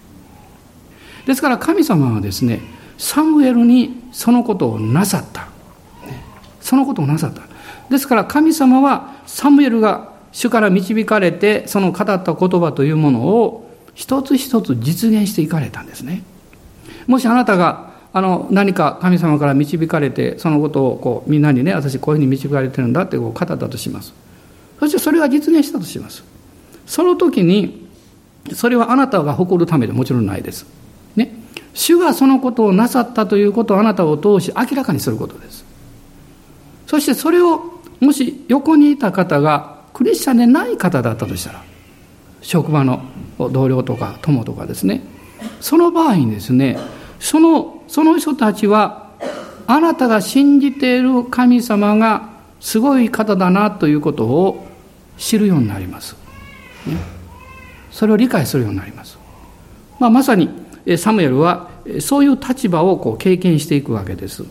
[1.26, 2.60] ですから神様はですね
[2.98, 5.48] サムエルにそのことをなさった、
[6.60, 7.42] そのことをなさった。
[7.88, 16.22] ですから神様はサムエルが主から導かれてその語った言葉というものを一つ一つ実現していかれたんですね。
[17.06, 24.12] もしあなたがあの何か神様から導かれてそのことをこうみんなにね私こういうふうに導かれてるんだってこう語ったとします。
[24.78, 26.24] そしてそれが実現したとします。
[26.86, 27.88] その時に
[28.54, 30.66] それはあなたが誇るためでもちろんないです。
[31.14, 31.32] ね。
[31.74, 35.64] 主がそのことをなさったということをあなたを通し明らかにすることです。
[36.86, 41.62] そしてそれをもし横にいた方がクリスチャンでない方だったとしたら
[42.42, 43.03] 職場の
[43.38, 45.03] 同僚とか友とかですね
[45.61, 46.79] その場合にですね
[47.18, 49.11] そのその人たちは
[49.66, 54.66] あなたが信じている神様がすごい方だなということを
[55.16, 56.16] 知るようになります。
[56.87, 56.96] ね、
[57.90, 59.18] それを理解するようになります。
[59.98, 60.48] まあ、まさに
[60.96, 61.68] サムエルは
[62.00, 64.44] そういう立場をこう経験していくわけです。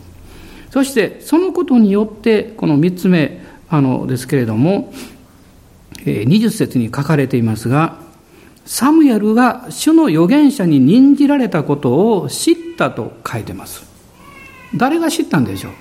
[0.70, 4.92] そしてそのことによってこの3つ目あのですけれども
[6.04, 7.98] 20節に書かれていますが
[8.64, 13.84] サムエルが主の預言者に任じられたことを知ったと書いてます。
[14.76, 15.72] 誰が知ったんでしょう？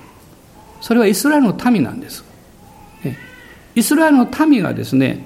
[0.82, 2.24] それはイスラエルの民なんです。
[3.76, 5.24] イスラエルの民がですね、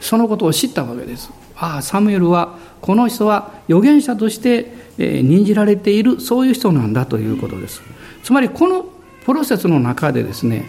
[0.00, 1.30] そのことを知ったわけです。
[1.56, 7.82] ああ、サムエルは、この人は預言者として任じられている、そういう人なんだということです。
[8.22, 8.86] つまり、この
[9.26, 10.64] プロセスの中でですね、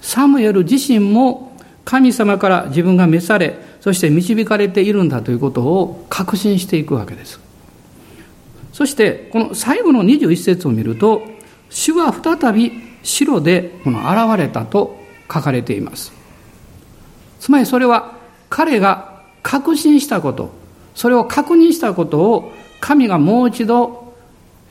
[0.00, 1.51] サムエル自身も
[1.84, 7.40] 神様から自分が召され、そして導かれているんだということを確信していくわけです。
[8.72, 11.22] そしてこの最後の21節を見ると
[11.68, 14.96] 主は再び白でこの現れたと
[15.32, 16.12] 書かれています。
[17.40, 18.12] つまりそれは
[18.48, 20.50] 彼が確信したこと、
[20.94, 24.14] それを確認したことを神がもう一度、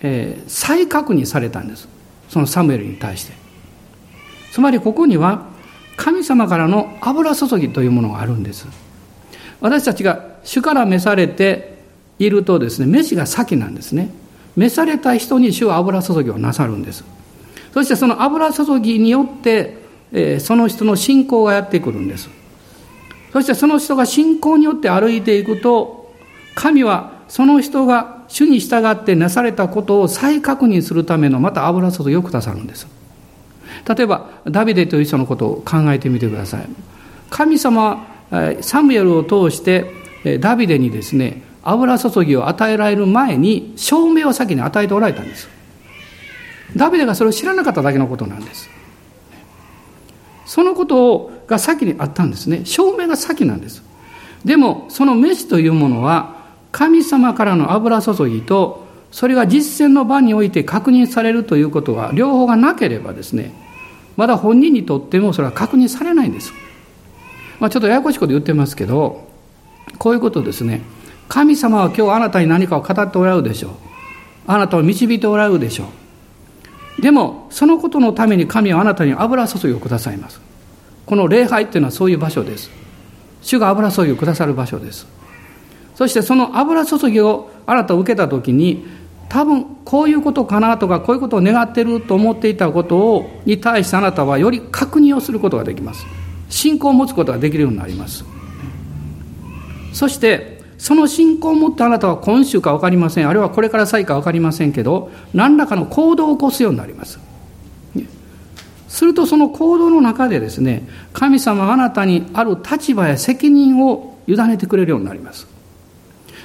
[0.02, 1.88] えー、再確認されたんです。
[2.30, 3.34] そのサムエルに対して。
[4.52, 5.46] つまりここには
[6.02, 8.66] 神様からの油注ぎというものがあるんです。
[9.60, 11.78] 私たちが主から召されて
[12.18, 14.10] いるとですね、飯が先なんですね。
[14.56, 17.04] 召された人に主は油注ぎをなさるんです。
[17.72, 19.78] そしてその油注ぎによって、
[20.12, 22.30] えー、その人の信仰がやってくるんです。
[23.32, 26.12] そしてその人が信仰によって歩いていくと、
[26.56, 32.88] 神はその人が主に従ってなされたことを再確認するためのまた油注ぎをくださるんです。
[33.88, 36.70] 例えば、ダビデという人のことを考えてみてください。
[37.30, 38.06] 神様
[38.62, 45.50] サムエルを通してダビデにですね油注ぎを与えられる前に証明を先に与えておられたんです。
[46.76, 48.70] ダビデがそれを知らなかっただけのことなんです。
[50.46, 52.62] そのことが先にあったんですね。
[52.66, 53.84] 証明が先なんです。
[54.46, 56.36] でもその飯というものは
[56.72, 63.54] 神様からの油注ぎとそれが実践の場において確認されるということが両方がなければですね
[64.18, 66.54] まだ本人にとってもそれは確認されないんです
[67.62, 69.28] まあ、ちょっとややこしいこと言ってますけど、
[70.00, 70.82] こういうことですね。
[71.30, 73.72] 神様は今日あなたに何かを語っておられるでしょう。
[74.48, 75.86] あなたを導いておられるでしょ
[76.98, 77.02] う。
[77.04, 80.42] でも、そのことのために神はあなたに油注ぎをくださいます。
[81.06, 82.72] この礼拝っていうのはそういう場所です。
[83.44, 85.06] 主が油注ぎをくださる場所です。
[85.94, 88.88] そしてその油注ぎをあなたを受けた時に、
[89.32, 96.06] 多分こういうことかなとかこういうことを願ってると思っていたことをに対してあなたはより確認をすることができます。
[96.50, 98.26] 信仰を持つことができるようになります。
[99.94, 103.30] そしてその信仰を持ってあなたは今週か分かりません。
[103.30, 107.18] あるいはこれから先か分かりませんけど何らかの行動を起こすようになります。
[108.90, 115.48] するとその行動の中でですね神様はあなたにある立場や責任を委ねてくれるようになります。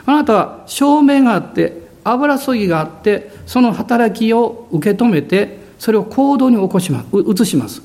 [0.04, 7.06] あなたは証明があって油注ぎがあってその働きを受け止めてそれを行動に起こします。
[7.42, 7.82] 移します。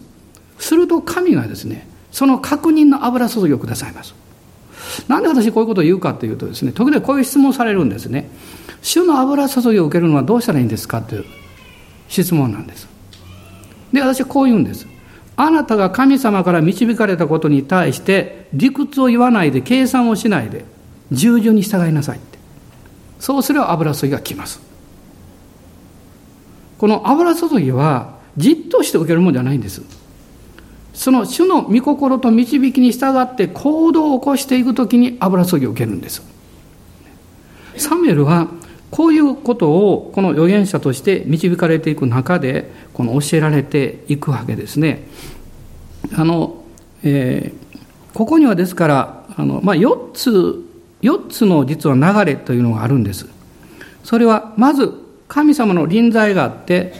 [0.59, 4.13] すると神がですねその確認の油注ぎをくださいます。
[5.07, 8.29] なんで私こういうことを言うかというとですね時々こういう質問されるんですね。
[8.81, 11.25] 主の油注ぎを受けるのはどうしたらいいんですかという
[12.07, 12.87] 質問なんです。
[13.93, 14.87] で私はこう言うんです。
[15.35, 20.65] あなたが神様から導かれたことに対して理屈を言わないで計算をしないで
[21.11, 22.19] 従順に従いなさい。
[23.21, 24.59] そうすれば油注ぎが来ます。
[26.79, 29.83] この油注ぎはじっとして受けるものじゃないんです。
[30.95, 36.23] その主の御心と導きに従って行動を起こしていくときに油注ぎを受けるんです。
[37.77, 38.47] サムエルは
[38.89, 45.03] こういうことをこの預言者として導かれていく中でこの教えられていくわけですね。
[46.15, 46.63] あの、
[47.03, 50.70] えー、ここにはですからあの、まあ、4つ
[51.01, 53.27] 4つの実は流れというのがあるんです。
[54.03, 54.93] それはまず
[55.27, 56.93] 神様の臨在があって、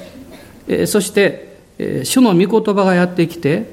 [0.68, 3.70] えそして、え主の御言葉がやってきて、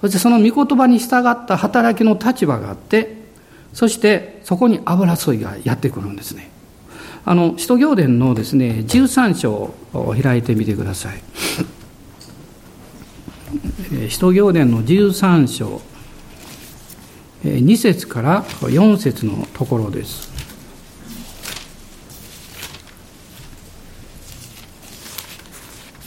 [0.00, 3.20] そしてその御言葉に従った働きの立場があって、
[3.74, 6.50] そしてそこに油注いがやってくるんですね。
[7.24, 11.20] あの、使徒行伝のですね、13章を開いてみてください。
[14.08, 15.82] 使徒行伝の13章。
[17.44, 20.30] 2節から4節のところです。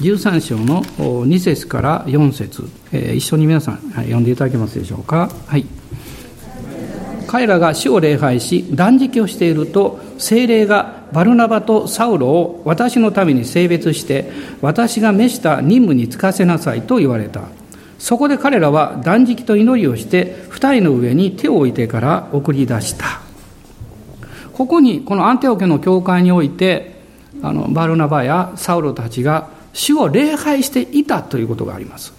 [0.01, 5.29] 13章の2節から4節、えー、一緒に皆さん、読んでいただけますでしょうか？
[5.47, 5.65] はい。
[7.27, 14.29] 彼らが主を礼拝し断食をしていると精霊がバルナバとサウロを私のために性別して
[14.61, 17.41] 私が召した任務に就かせなさいと言われた。
[18.03, 23.21] そこで彼らは断食と祈りをして二人の上に手を置いてから送り出した。
[24.51, 26.99] ここにこのアンテオケの教会において
[27.41, 32.13] あのバルナバやサウロたちが主を礼拝していたということがあります。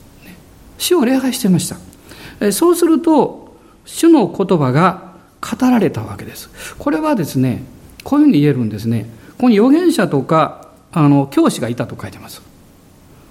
[0.78, 2.50] 主を礼拝していました。
[2.50, 6.48] そうすると主の言葉が語られたわけです。
[6.78, 7.62] これはですね
[8.04, 9.04] こういうふうに言えるんですね。
[9.32, 12.40] ここに預言者とかあの教師がいたと書いてます。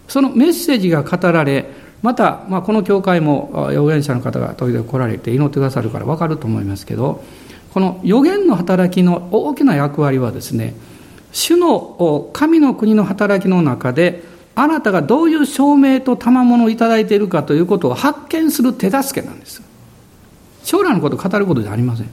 [0.08, 7.24] そのメッセージが語られまた、まあ、この教会も預言者の方が時々来られて祈ってくださるから分かると思いますけど
[7.74, 10.76] この預言の働きの大きな役割はですね
[11.32, 14.22] 主の神の国の働きの中で
[14.56, 19.64] あなたがどういう証明と賜物をいただいているかということを発見する手助けなんです。
[20.64, 22.10] 将来のことを語ることじゃありません。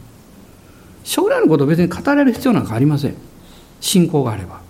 [1.05, 3.15] 将来のことを別に語れる必要なんかありません。
[3.83, 4.61] 信仰があれば。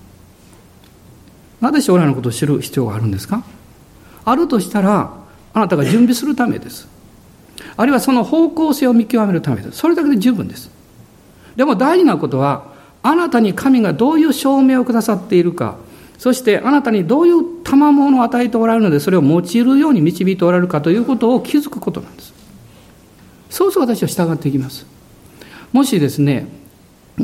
[1.61, 3.44] なぜ将来のことを知る必要があるんですか？
[4.24, 5.14] あるとしたら
[5.52, 6.88] あなたが準備するためです。
[7.76, 9.78] あるいはその方向性を見極めるためです。
[9.78, 10.70] それだけで十分です。
[11.56, 12.70] でも大事なことは
[13.02, 15.76] あなたに神がどういう証明をくださっているか
[16.18, 22.35] そしてあなたにどういう賜物を与えておられるのでそれを用いるように導いておられるかということを気づくことなんです。
[23.48, 24.87] そうそう私は従っていきます。
[25.72, 26.46] もしですね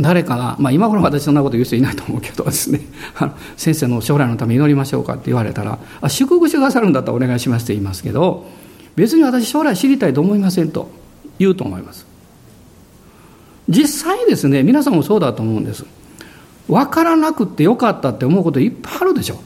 [0.03, 2.81] 誰かが、まあ、今頃私そんなこと言う人いないと思うけどですね
[3.17, 8.47] あの先生の将来のために祈りましょうかって言われたらあ祝福してくださるんだったらお願いしますって言いますけど
[8.95, 10.91] 別に私将来知りたいと思いませんと
[11.39, 12.07] 言うと思います。
[13.69, 15.85] 実際ですね皆さんもそうだと思うんです。
[16.69, 19.39] 分からなくてよかったって思うこといっぱいあるでしょ。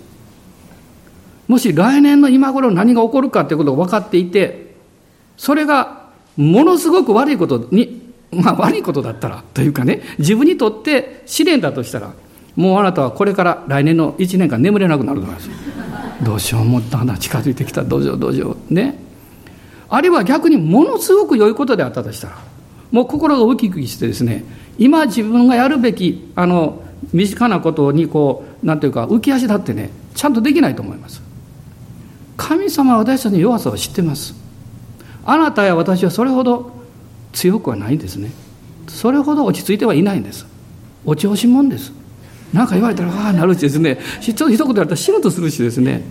[1.48, 4.76] もし来年の今頃何が起こるかっていうことが分かっていて
[5.36, 12.12] それがものすごく悪いことにまあ悪いことだったらというかね自分にとって試練だとしたら
[12.57, 15.51] もうあなたはこれから来年の1年間眠れなくなると思います
[16.23, 17.83] どうしようもっとだんだん近づいてきた。
[17.83, 18.75] どうしようどうしよう。
[18.75, 18.99] ね。
[19.88, 22.39] あるいは逆にものすごく良いことであったとしたら
[22.93, 24.45] もう心がウキウキしてですね
[24.78, 31.22] 今自分がやるべきあの身近なことにこうなんていうか浮き足立ってねちゃんとできないと思います。
[32.37, 34.35] 神様は私たちの弱さを知ってます。
[35.24, 36.80] あなたや私はそれほど
[37.33, 38.31] 強くはないんですね。
[38.89, 40.47] それほど落ち着いてはいないんです。
[41.05, 41.93] お調子もんです。
[42.53, 43.99] 何か言われたらああなるしですね。
[44.20, 46.03] ちょっと一言言われたら仕事するしですね。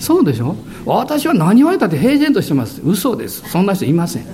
[0.00, 0.56] そうでしょ？
[0.84, 2.80] 私は何言われたって平然としてます。
[2.84, 3.48] 嘘です。
[3.48, 4.24] そんな人いません、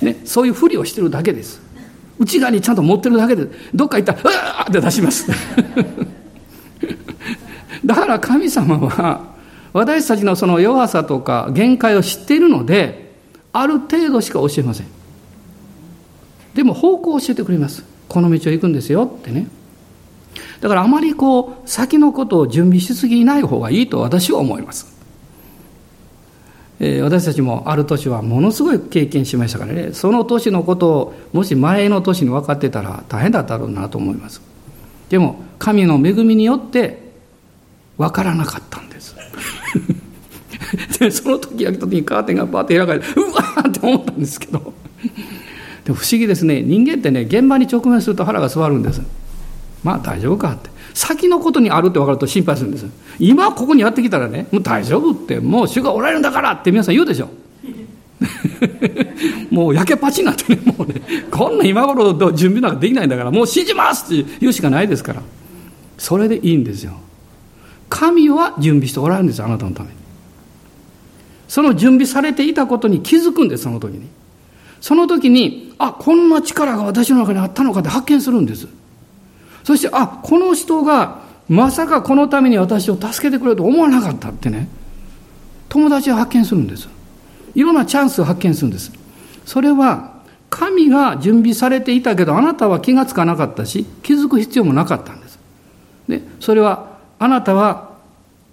[0.00, 1.60] ね、そういうふりをしてるだけです。
[2.18, 5.26] 内側にちゃんと持ってるだけでどっか行ったら「うわ!」って出します。
[7.84, 9.34] だから神様は
[9.74, 13.14] 私たちのその弱さとか限界を知っているので
[13.52, 14.86] ある程度しか教えません。
[16.56, 17.84] でも方向を教えてくれます。
[18.08, 19.46] この道を行くんですよってね。
[20.60, 24.86] だからあまりこう先のことを準備しすぎない方がいいと私は思います、
[26.80, 29.92] えー、私たちもある年はものすごい経験しましたからね。
[29.92, 34.40] その年のことをもし前の年に分かってたら大変だったろうなと思います。
[35.10, 37.12] でも神の恵みによって
[37.98, 39.14] 分からなかったんです。
[40.98, 44.72] でその時やった時にカーテンがバーって開かれてうわーって思ったんですけど。
[45.86, 46.62] で不思議ですね。
[46.62, 49.00] 人間ってね現場に直面すると腹が座るんです。
[49.84, 50.68] まあ大丈夫かって。
[50.94, 52.86] 先のことにあるって分かると心配するんです。
[53.20, 55.38] 今ここにやってきたらねもう大丈夫って。
[55.38, 57.28] もう主がおられるんだからって皆さん言うでしょ。
[59.50, 65.22] もう焼けパチになってねもうねこんな今頃準備なんかできないんだからもう信じますって言うしかないですから。
[65.98, 66.94] それでいいんですよ。
[67.88, 69.94] 神は準備しておられるんですあなたのために。
[71.46, 74.08] その準備されていたことに気づくんですその時に。
[74.86, 78.68] その時にあこんな力が私の中にあったのかって発見するんです。
[79.64, 84.68] そしてあこの人がまさかこのために私を助けてくれると思わなかったってね。
[85.68, 86.88] 友達を発見するんです。
[87.56, 88.92] いろんなチャンスを発見するんです。
[89.44, 90.20] それは
[90.50, 95.40] 神が準備されていたけどあなたは気がつかなかったし気づく必要もなかったんです。
[96.06, 97.90] でそれはあなたは、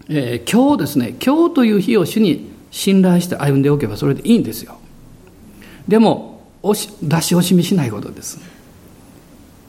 [0.09, 4.79] えー、今日ですね今日という日を主に信頼して歩んでおけばそれでいいんですよ。
[5.87, 8.39] でも出し惜しみしないことです、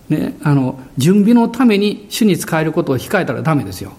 [0.09, 3.93] ね、あの準備のために主に使えることを控えたらダメですよ。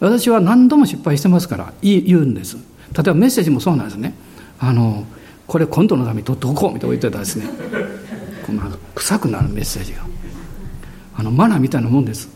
[0.00, 2.56] 私は何度も失敗してますから言うんです。
[2.56, 4.14] 例えばメッセージもそうなんですね。
[4.60, 5.04] あの
[5.46, 7.46] これ今度のために取っておこうみたいなこと言ってたらですね
[8.46, 8.62] この
[8.94, 10.06] 臭くなるメッセージが。
[11.16, 12.28] あのマナーみたいなもんです。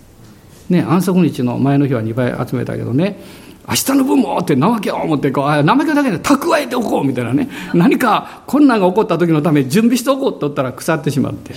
[0.69, 3.21] ね安息日の前の日は2倍集めたけどね
[3.69, 7.49] 明日の分もって怠けを思ってこう怠けだけで蓄えておこうみたいなね。
[7.75, 11.55] 何か困難が起こった時のために準備しておこうって言ったら腐ってしまって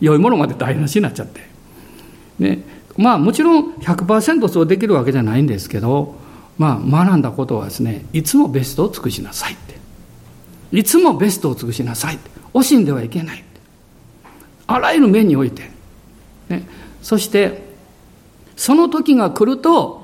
[0.00, 1.40] 良いものまで台無しになっちゃって。
[2.38, 2.62] ね。
[2.96, 6.14] まあもちろん100%そうできるわけじゃないんですけど
[6.58, 9.74] まあ学んだことはですねいつもベストを尽くしなさいって。
[10.72, 12.30] いつもベストを尽くしなさいって。
[12.54, 13.44] 惜しんではいけない
[14.66, 15.70] あらゆる面において、
[16.48, 16.66] ね、
[17.02, 17.62] そして
[18.56, 20.03] その時が来ると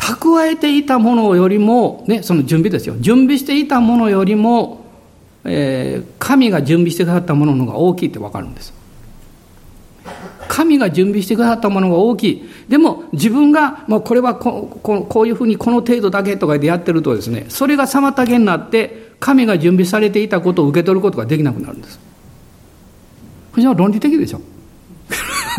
[0.00, 2.96] 蓄えていたものよりも、ね、その準備ですよ。
[2.98, 4.84] 準備していたものよりも、
[5.44, 8.72] えー、神が準備してくださったものの方が大きいってわかるんです。
[10.48, 12.48] 神が準備してくださったものが大きい。
[12.68, 22.00] でも自分が、まあ、これはこここういうふうにこの程度だけとかでやってるとですね、それが妨げになって、神が準備されていたことを受け取ることができなくなるんです。
[23.52, 24.40] これは論理的でしょ。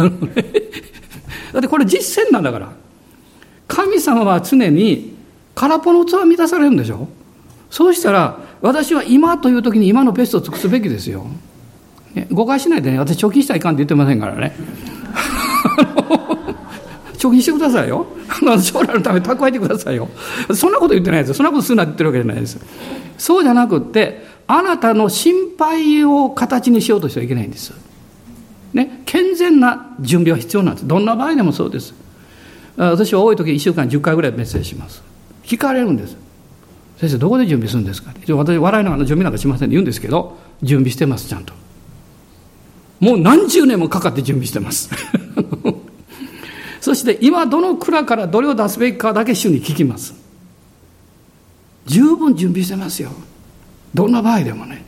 [1.54, 2.81] だってこれ実践なんだから。
[3.92, 5.16] 神様は常に
[5.54, 7.08] 空っぽの器を満たされるんでしょ？
[7.70, 11.26] そうしたら私は今という時に今のベストを尽くすべきですよ、
[12.14, 13.00] ね、誤解しないでね。
[13.00, 14.56] 私貯金したらいかんって言ってませんからね。
[17.18, 18.08] 貯金してくださいよ。
[18.62, 20.10] 将来のため蓄えてくださいよ。
[20.54, 22.60] そんなこと言ってないですそんなことするなって言ってるわけじゃないです。
[23.18, 27.74] そうじゃなくってあなたの心配を形にしようとしてはいけないんです。
[28.74, 30.88] ね健全な準備は必要なんです。
[30.88, 31.94] どんな場合でもそうです。
[32.78, 35.04] 私は多い時1週間10回ぐらいメッセージします。
[35.44, 36.16] 聞かれるんです。
[36.98, 38.14] 先生どこで準備するんですか？
[38.36, 41.54] 私笑いながら準備なんかしませんって言うんですけど準備してますちゃんと。
[43.00, 44.90] もう何十年もかかって準備してます。
[46.80, 50.14] そして今どの蔵からどれを出すべきかだけ主に聞きます。
[51.88, 53.12] 十分準備してますよ。
[53.94, 54.86] どんな場合でもね。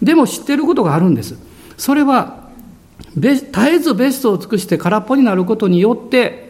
[0.00, 1.36] でも知ってることがあるんです。
[1.76, 2.48] それは
[3.16, 6.47] 絶えずベストを尽くして空っぽになることによって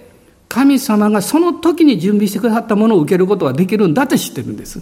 [0.49, 4.80] 神様がその時に準備してくださったものを受けることができるんだって知ってるんです。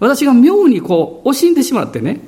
[0.00, 2.20] 私が妙にこう、惜しんでしまってね、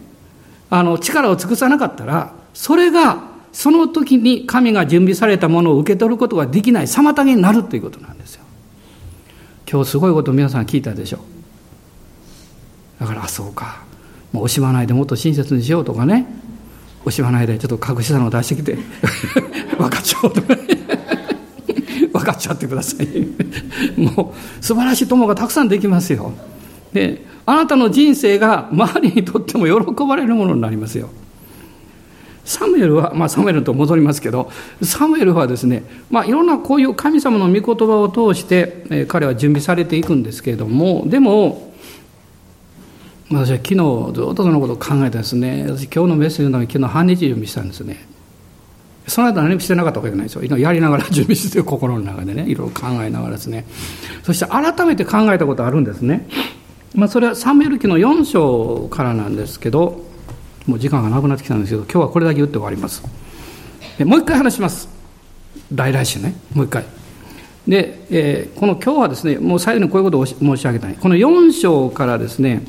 [0.69, 8.45] あの、力を尽くさなかったら、それが、その時に神が準備されたものを受け取ることができない妨げになるということなんですよ。
[9.71, 13.01] 今日すごいこと皆さん聞いたでしょう。
[13.01, 13.83] だから、そうか。
[14.33, 16.27] もう惜しまないでもっと親切にしようとかね。
[17.05, 18.77] 惜しまないでちょっと隠したのを出してきて
[19.79, 21.00] 分かっちゃおうとかね。
[22.21, 23.07] 分かっちゃってください。
[23.99, 26.33] もう素晴らしい友がたくさんできますよ。
[26.93, 31.09] であなたの人生が周りにとっても喜ばれるものになりますよ。
[32.45, 34.51] サムエルは、まあ、サムエルと戻りますけど
[34.83, 41.73] サムエルはですね、まあ、いろんなこういう神様の御言葉を通して、えー、彼は準備されていくんですけれどもでも
[43.31, 48.05] 私は昨日ずっとそのことを考えたんですね私今日のメッセージのために昨日半日準備したんですね。
[49.11, 50.59] その間何もしてなかったわけじゃないですよ。
[50.59, 53.67] やりながら準備して心の中でねいろいろ考えながらですね。
[54.23, 56.29] そして改めて考えたことあるんですね。
[56.95, 60.05] まあ、それはサムエル記の4章からなんですけど
[60.67, 63.03] もう時間がなくなってきたんですけど今日はこれだけ言って終わります。
[64.05, 64.89] もう一回話します。
[65.75, 66.35] 来来週ね。
[66.55, 66.85] もう一回。
[67.67, 70.95] で、えー、この今日はですねもう最後にこういうことを申し上げたい。
[70.95, 72.63] この4章からですね、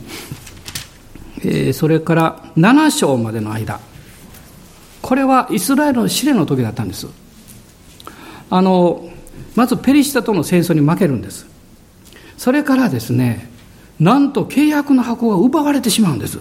[1.44, 3.91] えー、それから7章までの間。
[5.02, 7.08] これはイスラエルの試練の時だったんです。
[8.49, 9.10] あの
[9.56, 11.47] まずペリシタとの戦争に負けるんです。
[12.38, 13.49] それからですね
[13.99, 16.39] なんと契約の箱が奪われてしまうんです。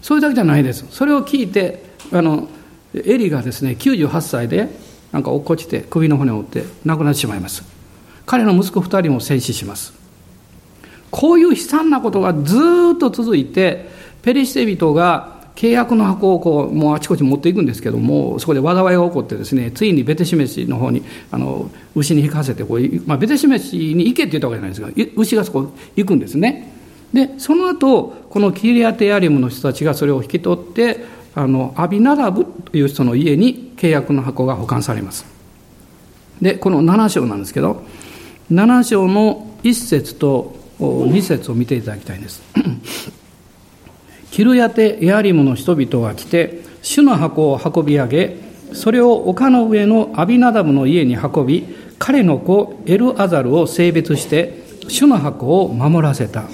[0.00, 0.86] それだけじゃないです。
[0.90, 2.48] それを聞いてあの
[2.94, 4.68] エリがですね98歳で
[5.12, 7.64] なんか落っこちて首の骨を折って亡くなってしまいます。
[8.26, 9.94] 彼の息子2人も戦死します。
[11.10, 12.56] こういう悲惨なことがず
[12.94, 13.90] っと続いて
[14.22, 26.72] ペリシテ人が契約の箱をこうもうあちこち持っていくんですけどもそこで災いが起こってですねついにベテシメシの方にあの牛に引かせてこう、まあ、ベテシメシに行けって言ったわけじゃないですが牛がそこ行くんですね。
[27.12, 35.26] でその後このキリアテヤリムの人たちがそれを引き取ってあのアビナダブという人の家に契約の箱が保管されます。
[36.40, 37.84] でこの7章なんですけど
[38.50, 42.42] 7章の1節と2節を見ていただきたいんです。
[44.32, 48.36] キルヤテエアリムの人々が来て主の箱を運び上げ
[48.72, 51.66] それを丘の上のアビナダブの家に運び
[51.98, 56.44] 彼の子エルアザルを性別して主の箱を守らせた。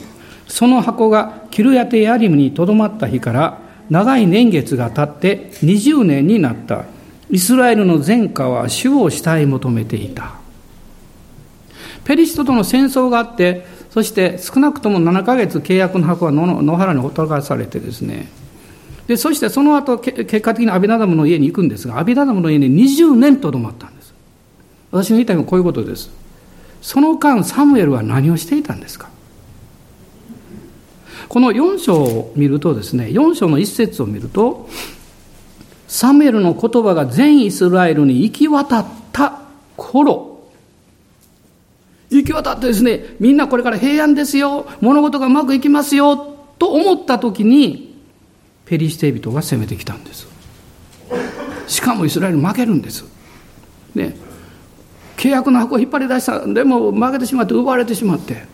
[0.48, 6.84] その箱がキルヤテエアリムにとどまった日から長い年月が経って20年になった。
[7.30, 10.34] イスラエルの前科は主を慕い求めていた。
[12.04, 18.28] ペリシトとの戦争があってそして少なくとも7ヶ月契約の箱は野原にほったらかされてですね。
[19.06, 24.12] でそしてその後結果的にアビナダムの家に行くんですがアビナダムの家に20年とどまったんです。
[24.90, 26.10] 私の言いたいのはこういうことです。
[26.82, 29.08] その間サムエルは何をしていたんですか？
[31.28, 34.68] この4章を見るとですね4章の一節を見ると
[35.86, 39.40] サムエルの言葉が全イスラエルに行き渡った
[39.76, 40.27] 頃
[42.10, 46.16] 行き渡ってですね、みんなこれから平安ですよ、物事がうまくいきますよ、
[46.58, 47.96] と思った時に、
[48.64, 50.26] ペリシテ人が攻めてきたんです。
[51.66, 53.04] しかもイスラエル負けるんです。
[53.94, 54.16] ね、
[55.16, 58.44] 契約の箱を引っ張り出したでも負けてしまって奪われてしまって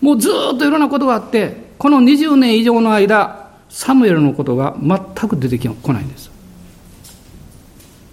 [0.00, 4.98] もうずっといろんなことがあってこの20年以上の間サムエルのことが全
[5.28, 6.30] く出てこないんです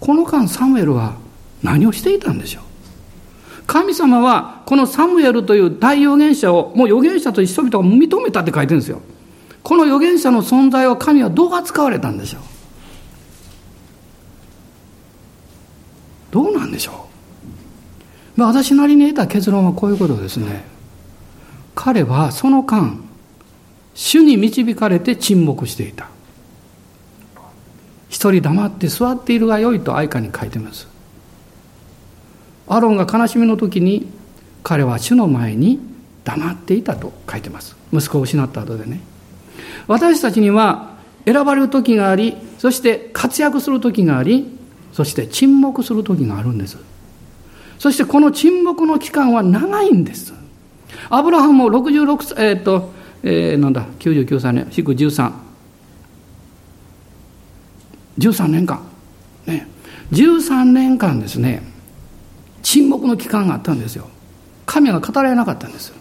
[0.00, 1.14] この間サムエルは
[1.62, 2.62] 何をしていたんでしょう？
[3.66, 9.00] 神様はこのサムエルという大預言者をもう預言者と人々が認めたって書いてるんですよ。
[9.62, 12.42] この預言者の存在を神はどう扱われたんでしょう？
[16.32, 17.08] どうなんでしょ
[18.36, 20.64] う、まあ、私なりに得た結論はこういうことですね。
[21.74, 22.98] 彼はその間
[23.94, 26.08] 主に導かれて沈黙していた。
[28.08, 30.88] 一人黙って座っているがよいと愛歌に書いてます。
[32.68, 34.06] アロンが悲しみの時に
[34.62, 35.80] 彼は主の前に
[36.24, 37.76] 黙っていたと書いてます。
[37.92, 39.00] 息子を失った後でね。
[39.86, 44.58] 私たちには選ばれる時がありそして活躍する時があり
[44.92, 46.78] そして沈黙する時があるんです。
[47.78, 50.32] そしてこの沈黙の期間は長いんです。
[51.10, 52.92] アブラハムも66歳えー、っと、
[53.22, 55.32] えー、なんだ99歳ね祝13
[58.18, 58.80] 13年間。
[59.46, 59.66] ね。
[60.12, 61.62] 13年間ですね。
[62.62, 64.08] 沈黙の期間があったんですよ。
[64.66, 65.92] 神が語られなかったんです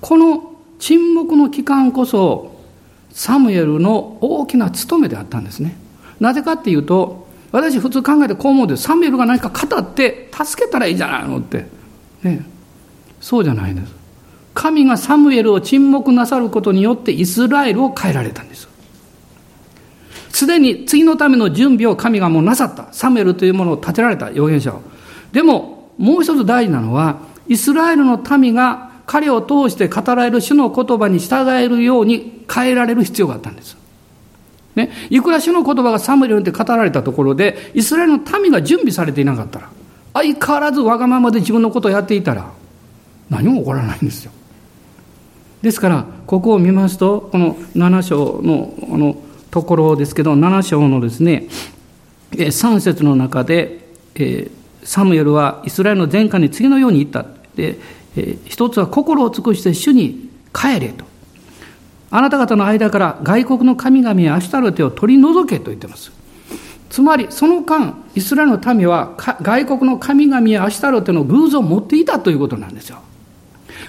[0.00, 2.54] この沈黙の期間こそ
[3.10, 5.76] サムエルの大きな務めであったんですね。
[6.20, 8.82] なぜかっていうと私普通考えてこう思うんです。
[8.82, 11.66] サムエルが何か語って助けたらいいじゃないのって、
[12.22, 12.44] ね、
[13.20, 13.94] そうじゃないんです。
[14.54, 18.68] 神がサムエルを沈黙なさることによってイスラエルを変えられたんです。
[20.34, 22.88] すでに次のための準備を神がもうなさった。
[22.92, 24.82] サムエルというものを立てられた預言者を。
[25.30, 33.76] でも、もう一つ大事なのは、イスラエルの民が彼を通して語られる主の言葉に従えるように変えられる必要があったんです。
[34.74, 34.90] ね。
[35.08, 39.68] いくら主の言葉がサムエルによって語られたところで、イスラエルの民が準備されていなかったら、
[40.14, 42.50] 相変わらずわがままで自分のことをやっていたら、
[43.30, 44.32] 何も起こらないんですよ。
[45.62, 49.16] ですから、ここを見ますと、この7章の、あの、
[49.54, 51.46] ところですけど、7章のですね、
[52.32, 53.86] 3節の中で、
[54.82, 57.24] サムエルはイスラエルの前科に次のように言った。
[57.54, 57.78] で、
[58.46, 61.04] 一つは心を尽くして主に帰れと。
[62.10, 66.10] あなた方の間から外国の神々やアシュタルテを取り除けと言ってます。
[66.90, 72.98] つまり、その間、イスラエルの民は外国の神々やアシュタルテの偶像を持っていたということなんですよ。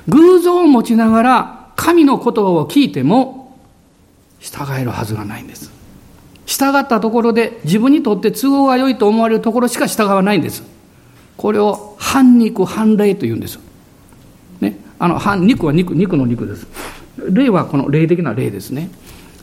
[0.10, 3.45] 偶像を持ちながら神の言葉を聞いても
[4.56, 5.70] 従えるはずがないんです。
[6.46, 10.64] 従ったところで自分にとって都合が良いと思われるところしか従わないんです。
[11.36, 13.60] これを反肉反霊と言うんです。
[14.62, 16.68] ね、あの反肉は肉肉の肉です。
[17.30, 18.90] 霊はこの霊的な霊ですね。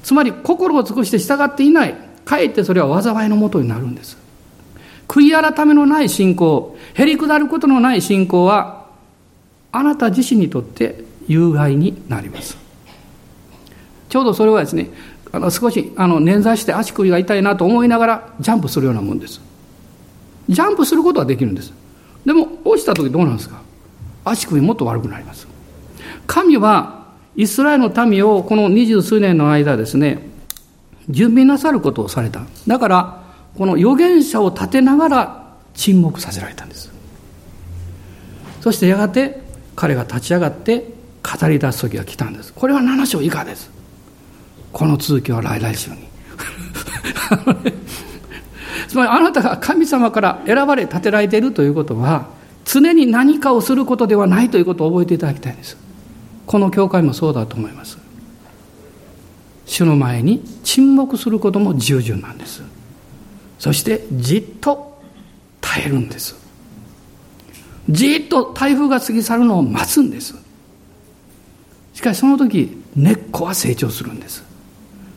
[0.02, 1.94] つまり心を尽くして従っていない。
[2.24, 4.16] かえってそれは災いのもとになるんです。
[5.08, 8.86] 悔い改めのない信仰、へりくだることのない信仰は、
[9.72, 12.61] あなた自身にとって有害になります。
[14.12, 14.90] ちょうどそれはですね、
[15.32, 19.40] あの少しあの捻挫して足首が痛いなと思いながらジャンプするようなもんです。
[20.50, 21.72] ジャンプすることはできるんです。
[22.26, 23.62] でも落ちた時どうなんですか？
[24.22, 25.48] 足首もっと悪くなります。
[26.26, 27.06] 神は
[27.36, 30.18] イスラエルの民をこの二十数年の間ですね、
[31.08, 32.42] 準備なさることをされた。
[32.66, 33.22] だから、
[33.56, 36.92] この預言者を立てながら沈黙させられたんです。
[38.60, 39.40] そしてやがて
[39.74, 40.92] 彼が立ち上がって
[41.22, 42.52] 語り出す時が来たんです。
[42.52, 43.71] これは7章以下です。
[44.72, 45.96] この続きは来来週に。
[48.88, 52.26] つまりあなたが神様から選ばれ立てられているということは
[52.64, 55.76] 常に何かをすることではないということを覚えていただきたいんです。
[56.46, 57.98] この教会もそうだと思います。
[59.66, 62.62] 主の前に沈黙することも従順なんです。
[63.58, 65.00] そしてじっと
[65.60, 66.34] 耐えるんです。
[67.88, 70.34] じっと台風が過ぎ去るのを待つんです。
[71.94, 74.51] しかしその時根っこは成長するんです。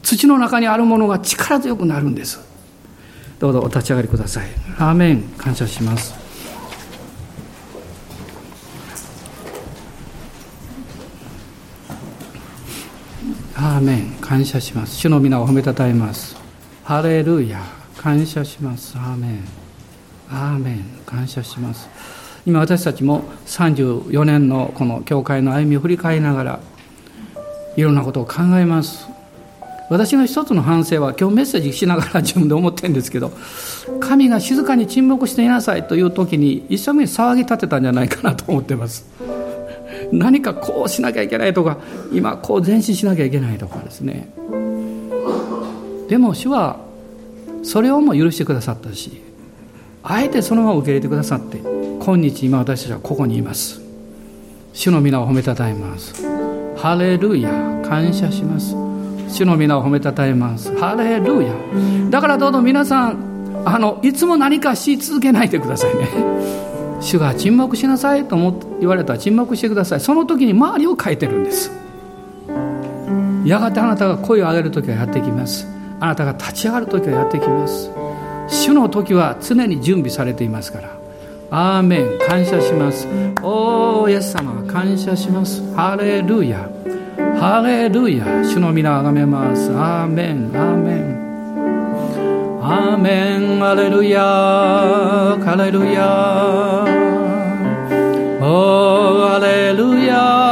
[0.05, 2.39] 土の中にあるものが力強くなるんです。
[3.39, 4.47] どうぞお立ち上がりください。
[4.77, 6.13] アーメン感謝します。
[13.57, 16.35] アーメン感謝します主の皆を褒めたたえます
[16.83, 17.61] ハレルヤ
[17.97, 19.43] 感謝しますアーメン
[20.29, 21.89] アーメン感謝します
[22.45, 26.59] 今私たちも34年のこの教会の歩みを振り返りながら
[27.75, 29.14] いろんなことを考えます
[29.89, 33.31] 私の一つの反省は今日メッセージしながら自分で思ってるんですけど
[33.99, 39.05] 神が静かに沈黙していなさいという時に一生懸命騒ぎ立てたんじゃないかなと思ってます。
[40.11, 41.77] 何かこうしなきゃいけないとか
[42.11, 44.29] 今こう前進しなきゃいけないとかですね。
[46.09, 46.79] でも主は
[47.63, 49.21] それをも許してくださったし
[50.03, 53.81] あえてそのまま受け入れてくださって今日今私たちはここにいます。
[54.73, 56.23] 主の皆を褒めたたえます。
[56.77, 57.49] ハレルヤ
[57.83, 58.84] 感謝します。
[59.29, 60.75] 主の皆を褒めたたえます。
[60.77, 61.53] ハレルヤ。
[62.09, 66.07] だからどうぞ皆さんあのいつも何かし続けないでくださいね。
[67.01, 69.99] 主が沈黙しなさいと思言われたら沈黙してください。
[69.99, 71.71] その時に周りを変えてるんです。
[73.43, 75.67] やがてあなたが声を上げる時はやってきます。
[75.99, 77.91] あなたが立ち上がる時はやってきます。
[78.47, 80.89] 主の時は常に準備されていますから。
[81.51, 82.05] アーメン。
[82.27, 83.07] 感謝します。
[83.41, 85.61] おーイエス様感謝します。
[85.75, 86.69] ハレルヤ。
[87.17, 89.71] ハレルヤ主の皆あがめます。
[89.71, 91.25] アーメンアーメン
[92.61, 96.83] アーメンアレルヤハレルヤ
[98.41, 100.44] おアレルヤ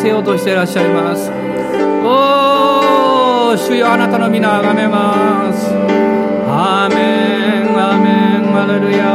[0.00, 1.30] せようとしていらっしゃいます。
[2.02, 5.74] おお主よあなたの皆あがめます。
[6.48, 9.09] アーメンアーメンアレルヤ。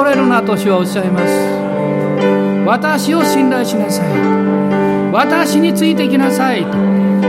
[0.00, 1.26] 恐れるなと主はおっしゃいます。
[2.66, 4.08] 私を信頼しなさい。
[5.12, 6.64] 私についていきなさい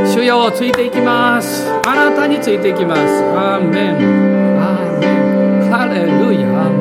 [0.08, 1.70] 主よついていきます。
[1.86, 3.02] あなたについていきます。
[3.02, 3.96] アーメン。
[4.62, 5.70] アーメン。
[5.70, 6.81] ハレルヤ。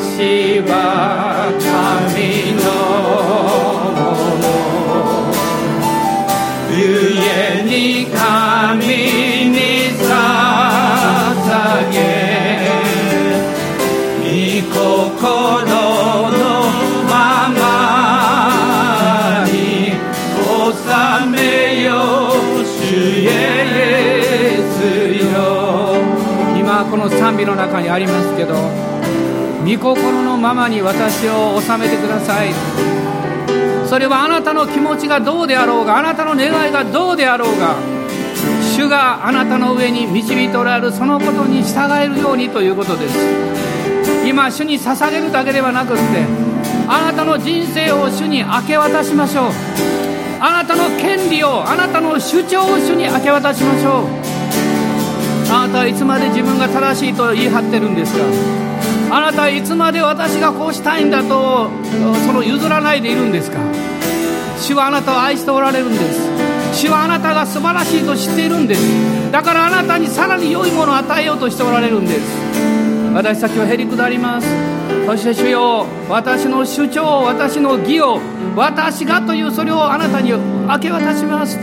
[0.00, 2.62] 私は神の
[3.98, 4.06] も
[4.38, 4.46] の
[6.70, 6.78] ゆ
[7.18, 8.86] えに神
[9.50, 9.58] に
[9.98, 10.06] 捧
[11.90, 11.98] げ
[14.22, 16.38] 御心の
[17.10, 17.58] まま
[19.50, 19.50] に
[20.62, 21.36] 収め
[21.82, 21.90] よ
[22.38, 22.78] う主
[23.18, 23.28] イエ
[24.62, 24.78] ス
[25.34, 25.36] よ。
[26.56, 28.54] 今この賛美の中にありますけど
[29.68, 32.48] 御心のままに私を収めてください。
[33.86, 37.76] それはあなたの気持ちがどうであろうがあなたの願いがどうであろうが
[38.74, 43.18] 主があなたの上に導いておられるそのことに従えるようにということです。
[44.26, 46.02] 今主に捧げるだけではなくって
[46.88, 49.52] あなたの人生を主に明け渡しましょう。
[50.40, 54.04] あなたの権利をあなたの主張を主に明け渡しましょう。
[55.52, 58.67] あなたはいつまで自分が正しいと言い張ってるんですか。
[59.10, 61.70] あなたいつまで私がこうしたいんだと
[62.26, 63.58] その譲らないでいるんですか？
[64.60, 66.28] 主はあなたを愛しておられるんです。
[66.72, 69.32] 主はあなたが素晴らしいと知っているんです。
[69.32, 72.20] だからあなたにさらに良いものを与えようとしておられるんです。
[73.14, 74.48] 私たちはへりくだります。
[75.06, 75.86] そして主よ。
[76.08, 78.20] 私の主張私の義を
[78.54, 81.58] 私がというそれをあなたに明け渡します。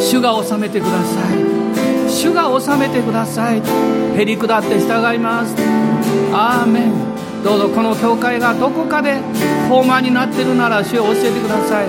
[0.00, 2.10] 主が治めてください。
[2.10, 3.60] 主が治めてください。
[4.16, 5.54] へりくだって従います。
[6.32, 6.92] アーメン
[7.42, 9.20] どうぞこの教会がどこかで
[9.68, 11.88] 放慢になっているなら主を教えてください。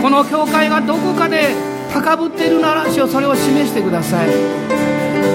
[0.00, 1.54] この教会がどこかで
[1.92, 4.28] 高ぶっているなら主をそれを示してください。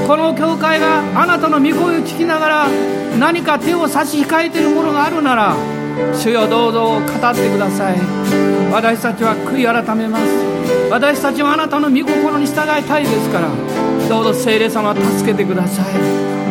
[0.08, 2.68] この教会があなたの御声を聞きながら
[3.20, 5.56] 何か手を差し控えているものがあるなら
[6.16, 7.98] 主よどうぞ語ってください。
[8.72, 10.24] 私たちは悔い改めます。
[10.90, 13.50] 私たちはあなたの御心に従いたいですから
[14.10, 16.47] どうぞ聖霊様助けてください。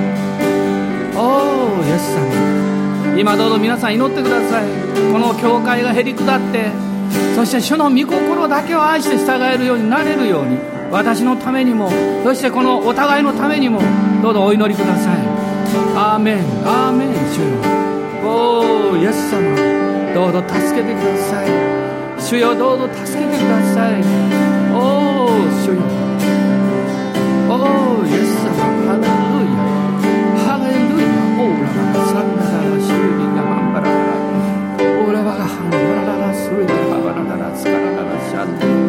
[1.19, 3.19] おーイエス様。
[3.19, 4.67] 今どうぞ皆さん祈ってください。
[5.12, 6.71] この教会がへり下って
[7.35, 10.59] そして主の御心だけを愛して従えるようになれるように
[10.91, 11.91] 私のためにも
[12.25, 13.81] そしてこのお互いのためにも
[14.23, 15.17] どうぞお祈りください。
[15.97, 17.45] アーメンアーメン主よ。
[18.25, 19.57] おーイエス様。
[20.14, 21.49] どうぞ助けてください。
[22.21, 24.01] 主よどうぞ助けてください。
[24.75, 25.81] おー主よ。
[27.49, 29.16] おーイエス様。
[36.47, 38.86] ラララスリガバラララスカラララシ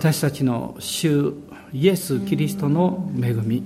[0.00, 1.34] 私たちの主
[1.74, 3.62] イエス・キリストの恵み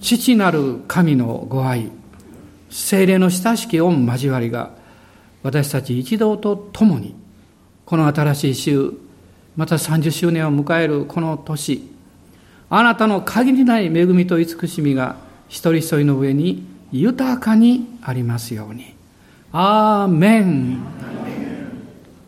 [0.00, 1.92] 父なる神のご愛
[2.70, 4.72] 精霊の親しき御交わりが
[5.44, 7.14] 私たち一同と共に
[7.86, 8.92] この新しい週
[9.54, 11.88] また30周年を迎えるこの年
[12.68, 18.92] あなたの限りない恵みと慈しみが一人一人の上に豊かにありますように。
[19.52, 20.78] アーメン。